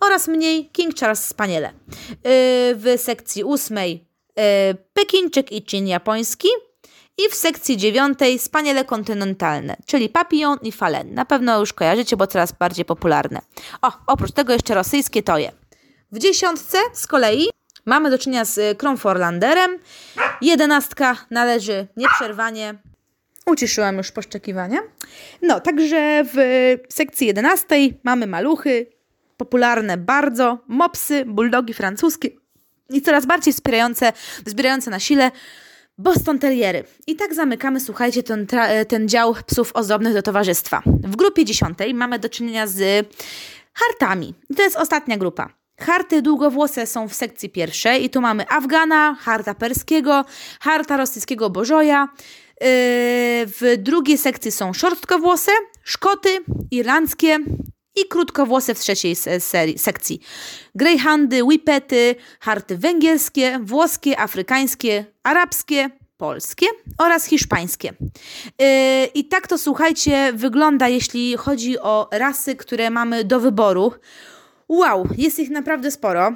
oraz 0.00 0.28
mniej 0.28 0.70
King 0.70 0.96
Charles 0.96 1.24
Spaniele. 1.24 1.72
Yy, 2.10 2.14
w 2.74 2.94
sekcji 2.96 3.44
ósmej 3.44 4.04
yy, 4.36 4.42
Pekinczyk 4.94 5.52
i 5.52 5.64
Chin 5.70 5.86
japoński, 5.86 6.48
i 7.18 7.30
w 7.30 7.34
sekcji 7.34 7.76
dziewiątej 7.76 8.38
spaniele 8.38 8.84
kontynentalne, 8.84 9.76
czyli 9.86 10.08
papillon 10.08 10.58
i 10.62 10.72
falen. 10.72 11.14
Na 11.14 11.24
pewno 11.24 11.60
już 11.60 11.72
kojarzycie, 11.72 12.16
bo 12.16 12.26
coraz 12.26 12.52
bardziej 12.52 12.84
popularne. 12.84 13.40
O, 13.82 13.92
oprócz 14.06 14.32
tego 14.32 14.52
jeszcze 14.52 14.74
rosyjskie 14.74 15.22
toje. 15.22 15.52
W 16.12 16.18
dziesiątce 16.18 16.78
z 16.92 17.06
kolei 17.06 17.46
mamy 17.84 18.10
do 18.10 18.18
czynienia 18.18 18.44
z 18.44 18.78
Kromforlanderem. 18.78 19.78
Jedenastka 20.40 21.16
należy 21.30 21.86
nieprzerwanie 21.96 22.74
Uciszyłam 23.46 23.96
już 23.96 24.12
poszczekiwania. 24.12 24.80
No, 25.42 25.60
także 25.60 26.24
w 26.34 26.36
sekcji 26.88 27.26
jedenastej 27.26 28.00
mamy 28.02 28.26
maluchy, 28.26 28.86
popularne 29.36 29.96
bardzo, 29.96 30.58
mopsy, 30.68 31.24
bulldogi 31.24 31.74
francuskie 31.74 32.28
i 32.90 33.02
coraz 33.02 33.26
bardziej 33.26 33.52
wspierające, 33.52 34.12
wspierające 34.46 34.90
na 34.90 35.00
sile 35.00 35.30
Boston 35.98 36.38
Terriery. 36.38 36.84
I 37.06 37.16
tak 37.16 37.34
zamykamy, 37.34 37.80
słuchajcie, 37.80 38.22
ten, 38.22 38.46
ten 38.88 39.08
dział 39.08 39.34
psów 39.46 39.70
ozdobnych 39.74 40.14
do 40.14 40.22
towarzystwa. 40.22 40.82
W 40.86 41.16
grupie 41.16 41.44
dziesiątej 41.44 41.94
mamy 41.94 42.18
do 42.18 42.28
czynienia 42.28 42.66
z 42.66 43.08
hartami. 43.74 44.34
To 44.56 44.62
jest 44.62 44.76
ostatnia 44.76 45.16
grupa. 45.16 45.48
Harty 45.80 46.22
długowłose 46.22 46.86
są 46.86 47.08
w 47.08 47.14
sekcji 47.14 47.50
pierwszej 47.50 48.04
i 48.04 48.10
tu 48.10 48.20
mamy 48.20 48.48
Afgana, 48.48 49.16
harta 49.20 49.54
perskiego, 49.54 50.24
harta 50.60 50.96
rosyjskiego 50.96 51.50
bożoja. 51.50 52.08
Yy, 52.60 52.66
w 53.46 53.74
drugiej 53.78 54.18
sekcji 54.18 54.52
są 54.52 54.72
szorstkowłose, 54.72 55.52
Szkoty, 55.84 56.28
irlandzkie, 56.70 57.38
i 57.96 58.08
krótkowłose 58.08 58.74
w 58.74 58.80
trzeciej 58.80 59.16
serii, 59.38 59.78
sekcji. 59.78 60.20
Greyhoundy, 60.74 61.44
whippety, 61.44 62.14
harty 62.40 62.78
węgierskie, 62.78 63.58
włoskie, 63.62 64.20
afrykańskie, 64.20 65.04
arabskie, 65.22 65.90
polskie 66.16 66.66
oraz 66.98 67.24
hiszpańskie. 67.24 67.92
Yy, 68.58 68.66
I 69.14 69.24
tak 69.24 69.46
to 69.46 69.58
słuchajcie, 69.58 70.32
wygląda, 70.34 70.88
jeśli 70.88 71.36
chodzi 71.36 71.78
o 71.78 72.08
rasy, 72.12 72.56
które 72.56 72.90
mamy 72.90 73.24
do 73.24 73.40
wyboru. 73.40 73.92
Wow, 74.68 75.08
jest 75.18 75.38
ich 75.38 75.50
naprawdę 75.50 75.90
sporo. 75.90 76.32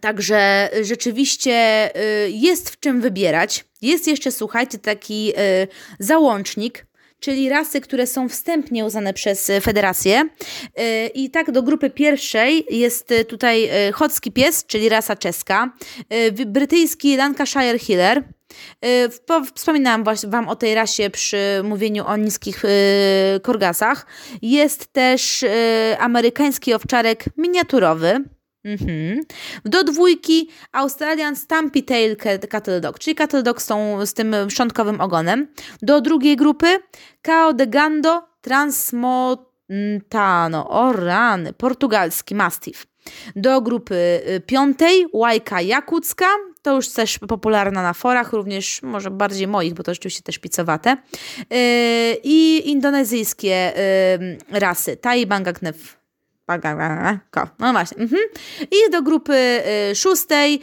Także 0.00 0.70
rzeczywiście 0.82 1.90
yy, 1.94 2.30
jest 2.30 2.70
w 2.70 2.80
czym 2.80 3.00
wybierać. 3.00 3.64
Jest 3.82 4.06
jeszcze, 4.06 4.32
słuchajcie, 4.32 4.78
taki 4.78 5.26
yy, 5.26 5.34
załącznik, 5.98 6.86
czyli 7.20 7.48
rasy, 7.48 7.80
które 7.80 8.06
są 8.06 8.28
wstępnie 8.28 8.84
uznane 8.84 9.12
przez 9.12 9.50
e, 9.50 9.60
federację. 9.60 10.28
E, 10.76 11.06
I 11.06 11.30
tak 11.30 11.50
do 11.50 11.62
grupy 11.62 11.90
pierwszej 11.90 12.66
jest 12.70 13.12
e, 13.12 13.24
tutaj 13.24 13.70
chocki 13.92 14.32
pies, 14.32 14.66
czyli 14.66 14.88
rasa 14.88 15.16
czeska, 15.16 15.72
brytyjski 16.46 17.16
Lancashire 17.16 17.78
Healer, 17.78 18.22
Wspominałam 19.54 20.04
Wam 20.26 20.48
o 20.48 20.56
tej 20.56 20.74
rasie 20.74 21.10
przy 21.10 21.60
mówieniu 21.64 22.06
o 22.06 22.16
niskich 22.16 22.62
korgasach. 23.42 24.06
Jest 24.42 24.92
też 24.92 25.44
amerykański 25.98 26.74
owczarek 26.74 27.24
miniaturowy, 27.36 28.24
Mhm. 28.64 29.20
Do 29.64 29.84
dwójki 29.84 30.48
Australian 30.72 31.36
Stampy 31.36 31.82
Tail 31.82 32.16
Cattle 32.50 32.80
Dog, 32.80 32.98
czyli 32.98 33.16
Cattle 33.16 33.42
Dog 33.42 33.62
z, 33.62 33.66
tą, 33.66 34.06
z 34.06 34.14
tym 34.14 34.34
szczątkowym 34.48 35.00
ogonem. 35.00 35.48
Do 35.82 36.00
drugiej 36.00 36.36
grupy 36.36 36.66
Cao 37.22 37.52
de 37.52 37.66
Gando 37.66 38.28
Transmontano, 38.40 40.70
o 40.70 40.92
rany, 40.92 41.52
portugalski 41.52 42.34
Mastiff. 42.34 42.86
Do 43.36 43.60
grupy 43.60 44.20
y, 44.28 44.40
piątej 44.40 45.06
Łajka 45.12 45.60
Jakucka, 45.60 46.26
to 46.62 46.74
już 46.74 46.88
też 46.88 47.18
popularna 47.18 47.82
na 47.82 47.92
forach, 47.92 48.32
również 48.32 48.82
może 48.82 49.10
bardziej 49.10 49.46
moich, 49.46 49.74
bo 49.74 49.82
to 49.82 49.94
rzeczywiście 49.94 50.22
też 50.22 50.38
pizzowate. 50.38 50.96
Yy, 51.50 51.56
I 52.24 52.70
indonezyjskie 52.70 53.72
yy, 54.50 54.60
rasy, 54.60 54.96
Tai 54.96 55.26
Bangaknew 55.26 55.98
no 57.58 57.72
właśnie. 57.72 58.02
Mhm. 58.02 58.20
I 58.70 58.90
do 58.90 59.02
grupy 59.02 59.62
y, 59.90 59.94
szóstej, 59.94 60.60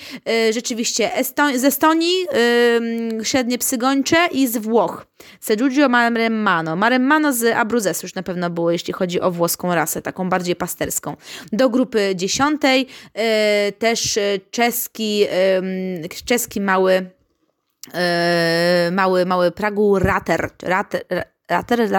y, 0.50 0.54
rzeczywiście 0.54 1.12
z 1.56 1.66
Estonii, 1.66 2.26
średnie 3.24 3.58
psy 3.58 3.78
gończe 3.78 4.28
i 4.32 4.48
z 4.48 4.58
Włoch. 4.58 5.06
Segiugio 5.40 5.90
Maremmano. 5.90 6.76
Maremmano 6.76 7.34
z 7.34 7.56
Abruzes 7.56 8.04
już 8.04 8.16
na 8.16 8.24
pewno 8.24 8.50
było, 8.50 8.72
jeśli 8.72 8.94
chodzi 8.94 9.22
o 9.22 9.32
włoską 9.32 9.76
rasę, 9.76 10.02
taką 10.02 10.30
bardziej 10.30 10.56
pasterską. 10.56 11.16
Do 11.52 11.70
grupy 11.70 12.12
dziesiątej 12.16 12.88
y, 13.68 13.72
też 13.72 14.20
czeski, 14.52 15.26
czeski 16.26 16.62
mały, 16.62 17.10
mały, 18.92 19.26
mały 19.26 19.52
Pragu 19.52 20.00
Rater, 20.00 20.50
rater 20.64 21.06
Rattler, 21.50 21.90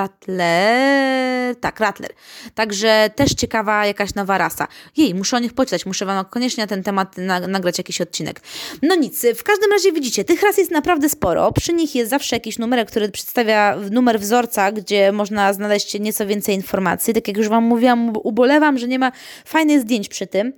Tak, 1.55 1.81
Rattler. 1.81 2.11
Także 2.55 3.11
też 3.15 3.35
ciekawa 3.35 3.87
jakaś 3.87 4.15
nowa 4.15 4.39
rasa. 4.39 4.69
Jej, 4.97 5.15
muszę 5.15 5.37
o 5.37 5.41
nich 5.41 5.53
poczytać, 5.53 5.87
muszę 5.87 6.07
Wam 6.07 6.25
koniecznie 6.25 6.65
na 6.65 6.69
ten 6.69 6.83
temat 6.83 7.17
na, 7.19 7.41
nagrać 7.41 7.79
jakiś 7.79 8.01
odcinek. 8.01 8.41
No 8.83 8.95
nic, 8.95 9.27
w 9.37 9.43
każdym 9.43 9.73
razie 9.73 9.93
widzicie, 9.93 10.25
tych 10.25 10.43
ras 10.43 10.59
jest 10.59 10.71
naprawdę 10.71 11.09
sporo. 11.09 11.53
Przy 11.53 11.73
nich 11.73 11.95
jest 11.95 12.11
zawsze 12.11 12.37
jakiś 12.37 12.59
numer, 12.59 12.87
który 12.87 13.09
przedstawia 13.09 13.77
numer 13.91 14.21
wzorca, 14.21 14.73
gdzie 14.73 15.13
można 15.13 15.53
znaleźć 15.53 16.01
nieco 16.01 16.27
więcej 16.27 16.55
informacji. 16.55 17.15
Tak 17.15 17.29
jak 17.29 17.37
już 17.37 17.49
Wam 17.49 17.65
mówiłam, 17.65 18.13
ubolewam, 18.23 18.79
że 18.79 18.89
nie 18.89 18.99
ma 18.99 19.13
fajnych 19.45 19.81
zdjęć 19.81 20.09
przy 20.09 20.27
tym. 20.27 20.53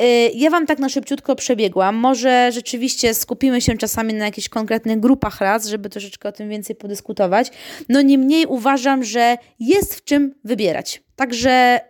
Y, 0.00 0.30
ja 0.34 0.50
Wam 0.50 0.66
tak 0.66 0.78
na 0.78 0.88
szybciutko 0.88 1.36
przebiegłam. 1.36 1.96
Może 1.96 2.52
rzeczywiście 2.52 3.14
skupimy 3.14 3.60
się 3.60 3.76
czasami 3.76 4.14
na 4.14 4.24
jakichś 4.24 4.48
konkretnych 4.48 5.00
grupach 5.00 5.40
ras, 5.40 5.66
żeby 5.66 5.88
troszeczkę 5.88 6.28
o 6.28 6.32
tym 6.32 6.48
więcej 6.48 6.76
podyskutować. 6.76 7.50
No 7.88 8.02
niemniej 8.02 8.46
uważam, 8.46 9.04
że 9.04 9.36
jest 9.60 9.94
w 9.94 10.04
czym 10.04 10.33
wybierać. 10.44 11.02
Także 11.16 11.80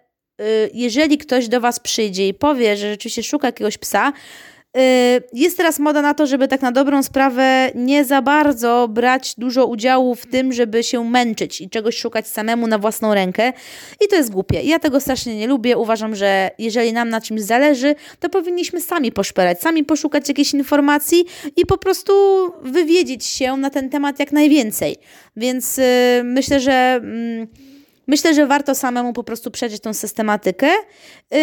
y, 0.41 0.71
jeżeli 0.75 1.19
ktoś 1.19 1.49
do 1.49 1.61
Was 1.61 1.81
przyjdzie 1.81 2.29
i 2.29 2.35
powie, 2.35 2.77
że 2.77 2.91
rzeczywiście 2.91 3.23
szuka 3.23 3.49
jakiegoś 3.49 3.79
psa, 3.79 4.13
y, 4.77 4.81
jest 5.33 5.57
teraz 5.57 5.79
moda 5.79 6.03
na 6.03 6.15
to, 6.15 6.27
żeby 6.27 6.49
tak 6.49 6.63
na 6.63 6.73
dobrą 6.73 7.03
sprawę 7.03 7.71
nie 7.75 8.05
za 8.05 8.23
bardzo 8.23 8.89
brać 8.89 9.35
dużo 9.39 9.67
udziału 9.67 10.15
w 10.15 10.27
tym, 10.27 10.53
żeby 10.53 10.83
się 10.83 11.05
męczyć 11.05 11.61
i 11.61 11.71
czegoś 11.71 11.97
szukać 11.97 12.29
samemu 12.29 12.67
na 12.67 12.79
własną 12.79 13.15
rękę. 13.15 13.53
I 14.01 14.09
to 14.09 14.17
jest 14.17 14.31
głupie. 14.31 14.63
Ja 14.63 14.79
tego 14.79 15.01
strasznie 15.01 15.37
nie 15.37 15.47
lubię. 15.47 15.79
Uważam, 15.79 16.15
że 16.15 16.51
jeżeli 16.59 16.93
nam 16.93 17.09
na 17.09 17.21
czymś 17.21 17.41
zależy, 17.41 17.95
to 18.21 18.29
powinniśmy 18.29 18.81
sami 18.81 19.13
poszperać, 19.13 19.61
sami 19.61 19.85
poszukać 19.85 20.29
jakiejś 20.29 20.55
informacji 20.55 21.25
i 21.57 21.67
po 21.67 21.79
prostu 21.79 22.13
wywiedzieć 22.63 23.25
się 23.25 23.57
na 23.57 23.71
ten 23.71 23.91
temat 23.91 24.19
jak 24.19 24.33
najwięcej. 24.33 24.97
Więc 25.37 25.77
yy, 25.77 25.85
myślę, 26.25 26.61
że. 26.61 27.01
Yy, 27.05 27.74
Myślę, 28.07 28.35
że 28.35 28.47
warto 28.47 28.75
samemu 28.75 29.13
po 29.13 29.25
prostu 29.25 29.51
przejrzeć 29.51 29.83
tą 29.83 29.95
systematykę, 29.95 30.71
yy, 31.31 31.39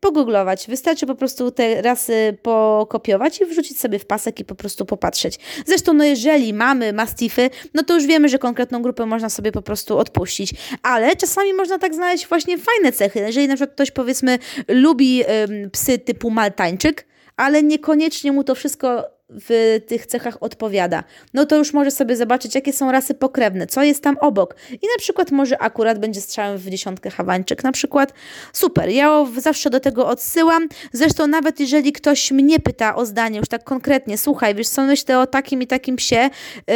pogooglować. 0.00 0.66
Wystarczy 0.68 1.06
po 1.06 1.14
prostu 1.14 1.50
te 1.50 1.82
rasy 1.82 2.38
pokopiować 2.42 3.40
i 3.40 3.46
wrzucić 3.46 3.80
sobie 3.80 3.98
w 3.98 4.06
pasek 4.06 4.40
i 4.40 4.44
po 4.44 4.54
prostu 4.54 4.86
popatrzeć. 4.86 5.38
Zresztą, 5.66 5.92
no 5.92 6.04
jeżeli 6.04 6.54
mamy 6.54 6.92
mastify, 6.92 7.50
no 7.74 7.82
to 7.82 7.94
już 7.94 8.06
wiemy, 8.06 8.28
że 8.28 8.38
konkretną 8.38 8.82
grupę 8.82 9.06
można 9.06 9.30
sobie 9.30 9.52
po 9.52 9.62
prostu 9.62 9.98
odpuścić. 9.98 10.54
Ale 10.82 11.16
czasami 11.16 11.54
można 11.54 11.78
tak 11.78 11.94
znaleźć 11.94 12.26
właśnie 12.26 12.58
fajne 12.58 12.92
cechy. 12.92 13.18
Jeżeli 13.18 13.48
na 13.48 13.54
przykład 13.54 13.74
ktoś 13.74 13.90
powiedzmy 13.90 14.38
lubi 14.68 15.16
yy, 15.16 15.26
psy 15.72 15.98
typu 15.98 16.30
maltańczyk, 16.30 17.06
ale 17.36 17.62
niekoniecznie 17.62 18.32
mu 18.32 18.44
to 18.44 18.54
wszystko 18.54 19.13
w 19.28 19.80
tych 19.86 20.06
cechach 20.06 20.36
odpowiada, 20.40 21.04
no 21.34 21.46
to 21.46 21.56
już 21.56 21.72
może 21.72 21.90
sobie 21.90 22.16
zobaczyć, 22.16 22.54
jakie 22.54 22.72
są 22.72 22.92
rasy 22.92 23.14
pokrewne, 23.14 23.66
co 23.66 23.82
jest 23.82 24.02
tam 24.02 24.16
obok. 24.20 24.56
I 24.70 24.86
na 24.86 24.98
przykład 24.98 25.30
może 25.30 25.62
akurat 25.62 25.98
będzie 25.98 26.20
strzałem 26.20 26.58
w 26.58 26.70
dziesiątkę 26.70 27.10
Hawańczyk, 27.10 27.64
na 27.64 27.72
przykład. 27.72 28.12
Super, 28.52 28.88
ja 28.88 29.26
zawsze 29.38 29.70
do 29.70 29.80
tego 29.80 30.06
odsyłam. 30.06 30.68
Zresztą 30.92 31.26
nawet 31.26 31.60
jeżeli 31.60 31.92
ktoś 31.92 32.30
mnie 32.30 32.60
pyta 32.60 32.96
o 32.96 33.06
zdanie 33.06 33.38
już 33.38 33.48
tak 33.48 33.64
konkretnie, 33.64 34.18
słuchaj, 34.18 34.54
wiesz 34.54 34.68
co, 34.68 34.82
myślę 34.82 35.20
o 35.20 35.26
takim 35.26 35.62
i 35.62 35.66
takim 35.66 35.96
psie, 35.96 36.30
yy, 36.68 36.74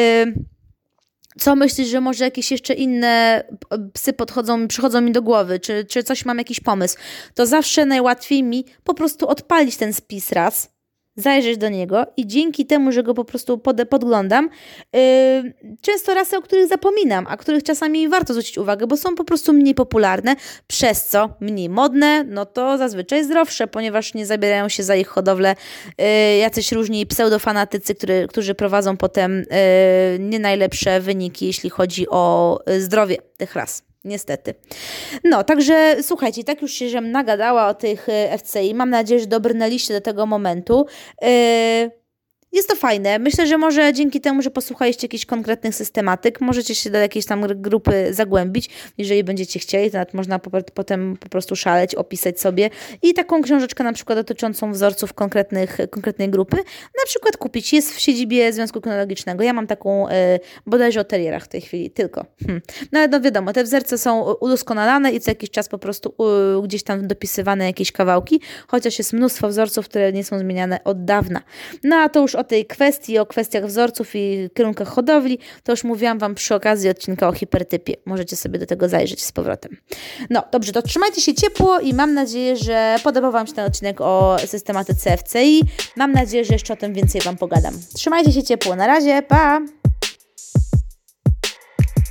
co 1.39 1.57
myślisz, 1.57 1.89
że 1.89 2.01
może 2.01 2.25
jakieś 2.25 2.51
jeszcze 2.51 2.75
inne 2.75 3.45
psy 3.93 4.13
podchodzą, 4.13 4.69
przychodzą 4.69 5.01
mi 5.01 5.13
do 5.13 5.23
głowy, 5.23 5.61
czy, 5.61 5.85
czy 5.85 6.03
coś 6.03 6.25
mam 6.25 6.39
jakiś 6.39 6.61
pomysł, 6.61 6.97
to 7.35 7.47
zawsze 7.47 7.87
najłatwiej 7.87 8.43
mi 8.43 8.65
po 8.85 8.95
prostu 8.95 9.29
odpalić 9.29 9.77
ten 9.77 9.93
spis 9.93 10.33
raz, 10.33 10.78
zajrzeć 11.19 11.59
do 11.59 11.69
niego 11.69 12.07
i 12.17 12.27
dzięki 12.27 12.67
temu, 12.67 12.93
że 12.93 13.03
go 13.03 13.15
po 13.15 13.25
prostu 13.25 13.59
pod, 13.59 13.77
podglądam, 13.91 14.51
yy, 14.93 15.01
często 15.81 16.15
rasy, 16.15 16.37
o 16.37 16.43
których 16.43 16.69
zapominam, 16.69 17.27
a 17.29 17.37
których 17.37 17.63
czasami 17.63 18.09
warto 18.09 18.33
zwrócić 18.33 18.59
uwagę, 18.59 18.87
bo 18.87 18.97
są 18.97 19.15
po 19.15 19.25
prostu 19.25 19.53
mniej 19.53 19.75
popularne, 19.75 20.37
przez 20.67 21.07
co 21.07 21.29
mniej 21.41 21.69
modne, 21.69 22.25
no 22.25 22.47
to 22.47 22.79
zazwyczaj 22.79 23.25
zdrowsze, 23.25 23.67
ponieważ 23.67 24.15
nie 24.15 24.27
zabierają 24.27 24.69
się 24.69 24.83
za 24.83 24.97
ich 24.97 25.09
hodowlę 25.09 25.55
yy, 25.99 26.37
jacyś 26.37 26.73
różni 26.73 27.07
pseudofanatycy, 27.07 27.95
który, 27.95 28.27
którzy 28.29 28.55
prowadzą 28.55 28.97
potem 28.97 29.39
yy, 29.39 29.47
nie 30.19 30.39
najlepsze 30.39 31.01
wyniki, 31.01 31.47
jeśli 31.47 31.71
chodzi 31.71 32.09
o 32.09 32.59
zdrowie 32.79 33.17
tych 33.37 33.55
ras. 33.55 33.88
Niestety. 34.05 34.55
No, 35.25 35.45
także 35.45 35.97
słuchajcie, 36.03 36.45
tak 36.45 36.63
już 36.63 36.73
się 36.73 36.89
żem 36.89 37.11
nagadała 37.11 37.69
o 37.69 37.75
tych 37.75 38.09
e, 38.09 38.39
FCI. 38.39 38.75
Mam 38.75 38.91
nadzieję, 38.91 39.21
że 39.21 39.27
dobrnęliście 39.27 39.95
do 39.95 40.01
tego 40.01 40.27
momentu. 40.27 40.87
Yy, 41.23 41.29
jest 42.53 42.69
to 42.69 42.77
fajne. 42.77 43.19
Myślę, 43.19 43.47
że 43.47 43.59
może 43.59 43.93
dzięki 43.93 44.21
temu, 44.21 44.43
że 44.43 44.51
posłuchaliście 44.51 45.05
jakichś 45.05 45.25
konkretnych 45.25 45.75
systematyk, 45.75 46.41
możecie 46.41 46.75
się 46.75 46.91
do 46.91 46.99
jakiejś 46.99 47.27
tam 47.27 47.47
grupy 47.55 48.09
zagłębić. 48.11 48.71
Jeżeli 48.99 49.25
będziecie 49.25 49.59
chcieli, 49.59 49.91
to 49.91 49.99
nawet 49.99 50.15
można 50.15 50.39
po, 50.39 50.51
potem 50.75 51.17
po 51.17 51.29
prostu 51.29 51.57
szaleć, 51.57 51.95
opisać 51.95 52.41
sobie 52.41 52.71
i 53.03 53.15
taką 53.15 53.43
książeczkę 53.43 53.85
na 53.85 53.93
przykład 53.93 54.19
dotyczącą 54.19 54.73
wzorców 54.73 55.15
konkretnych, 55.15 55.79
konkretnej 55.91 56.29
grupy 56.29 56.57
na 56.99 57.05
przykład 57.07 57.37
kupić. 57.37 57.73
Jest 57.73 57.95
w 57.95 58.01
siedzibie 58.01 58.53
Związku 58.53 58.81
Kynologicznego. 58.81 59.43
Ja 59.43 59.53
mam 59.53 59.67
taką 59.67 60.09
y, 60.09 60.13
bodajże 60.67 61.01
o 61.01 61.05
terierach 61.05 61.45
w 61.45 61.49
tej 61.49 61.61
chwili, 61.61 61.91
tylko. 61.91 62.27
Hmm. 62.47 62.61
No 62.93 62.99
ale 62.99 63.09
no 63.09 63.21
wiadomo, 63.21 63.53
te 63.53 63.65
wzorce 63.65 63.99
są 63.99 64.33
udoskonalane 64.33 65.13
i 65.13 65.21
co 65.21 65.31
jakiś 65.31 65.51
czas 65.51 65.69
po 65.69 65.79
prostu 65.79 66.15
y, 66.59 66.63
gdzieś 66.63 66.83
tam 66.83 67.07
dopisywane 67.07 67.65
jakieś 67.65 67.93
kawałki, 67.93 68.41
chociaż 68.69 68.99
jest 68.99 69.13
mnóstwo 69.13 69.49
wzorców, 69.49 69.89
które 69.89 70.13
nie 70.13 70.25
są 70.25 70.39
zmieniane 70.39 70.85
od 70.85 71.05
dawna. 71.05 71.43
No 71.85 71.97
a 71.97 72.09
to 72.09 72.21
już 72.21 72.35
o 72.39 72.45
tej 72.45 72.67
kwestii, 72.67 73.19
o 73.19 73.27
kwestiach 73.27 73.67
wzorców 73.67 74.11
i 74.15 74.51
kierunkach 74.55 74.89
hodowli, 74.89 75.39
to 75.63 75.73
już 75.73 75.85
mówiłam 75.85 76.19
Wam 76.19 76.35
przy 76.35 76.55
okazji 76.55 76.91
odcinka 76.91 77.29
o 77.29 77.33
hipertypie. 77.33 77.95
Możecie 78.05 78.37
sobie 78.37 78.59
do 78.59 78.67
tego 78.67 78.89
zajrzeć 78.89 79.25
z 79.25 79.33
powrotem. 79.33 79.77
No, 80.31 80.43
dobrze, 80.53 80.73
to 80.73 80.83
trzymajcie 80.83 81.21
się 81.21 81.35
ciepło 81.35 81.81
i 81.81 81.95
mam 81.95 82.15
nadzieję, 82.15 82.57
że 82.57 82.97
podobał 83.05 83.33
Wam 83.33 83.47
się 83.47 83.53
ten 83.53 83.67
odcinek 83.67 84.01
o 84.01 84.37
systematyce 84.47 85.17
FCI. 85.17 85.63
Mam 85.97 86.13
nadzieję, 86.13 86.45
że 86.45 86.53
jeszcze 86.53 86.73
o 86.73 86.77
tym 86.77 86.95
więcej 86.95 87.21
Wam 87.21 87.37
pogadam. 87.37 87.75
Trzymajcie 87.95 88.33
się 88.33 88.43
ciepło. 88.43 88.77
Na 88.77 88.87
razie, 88.87 89.23
pa! 89.23 89.78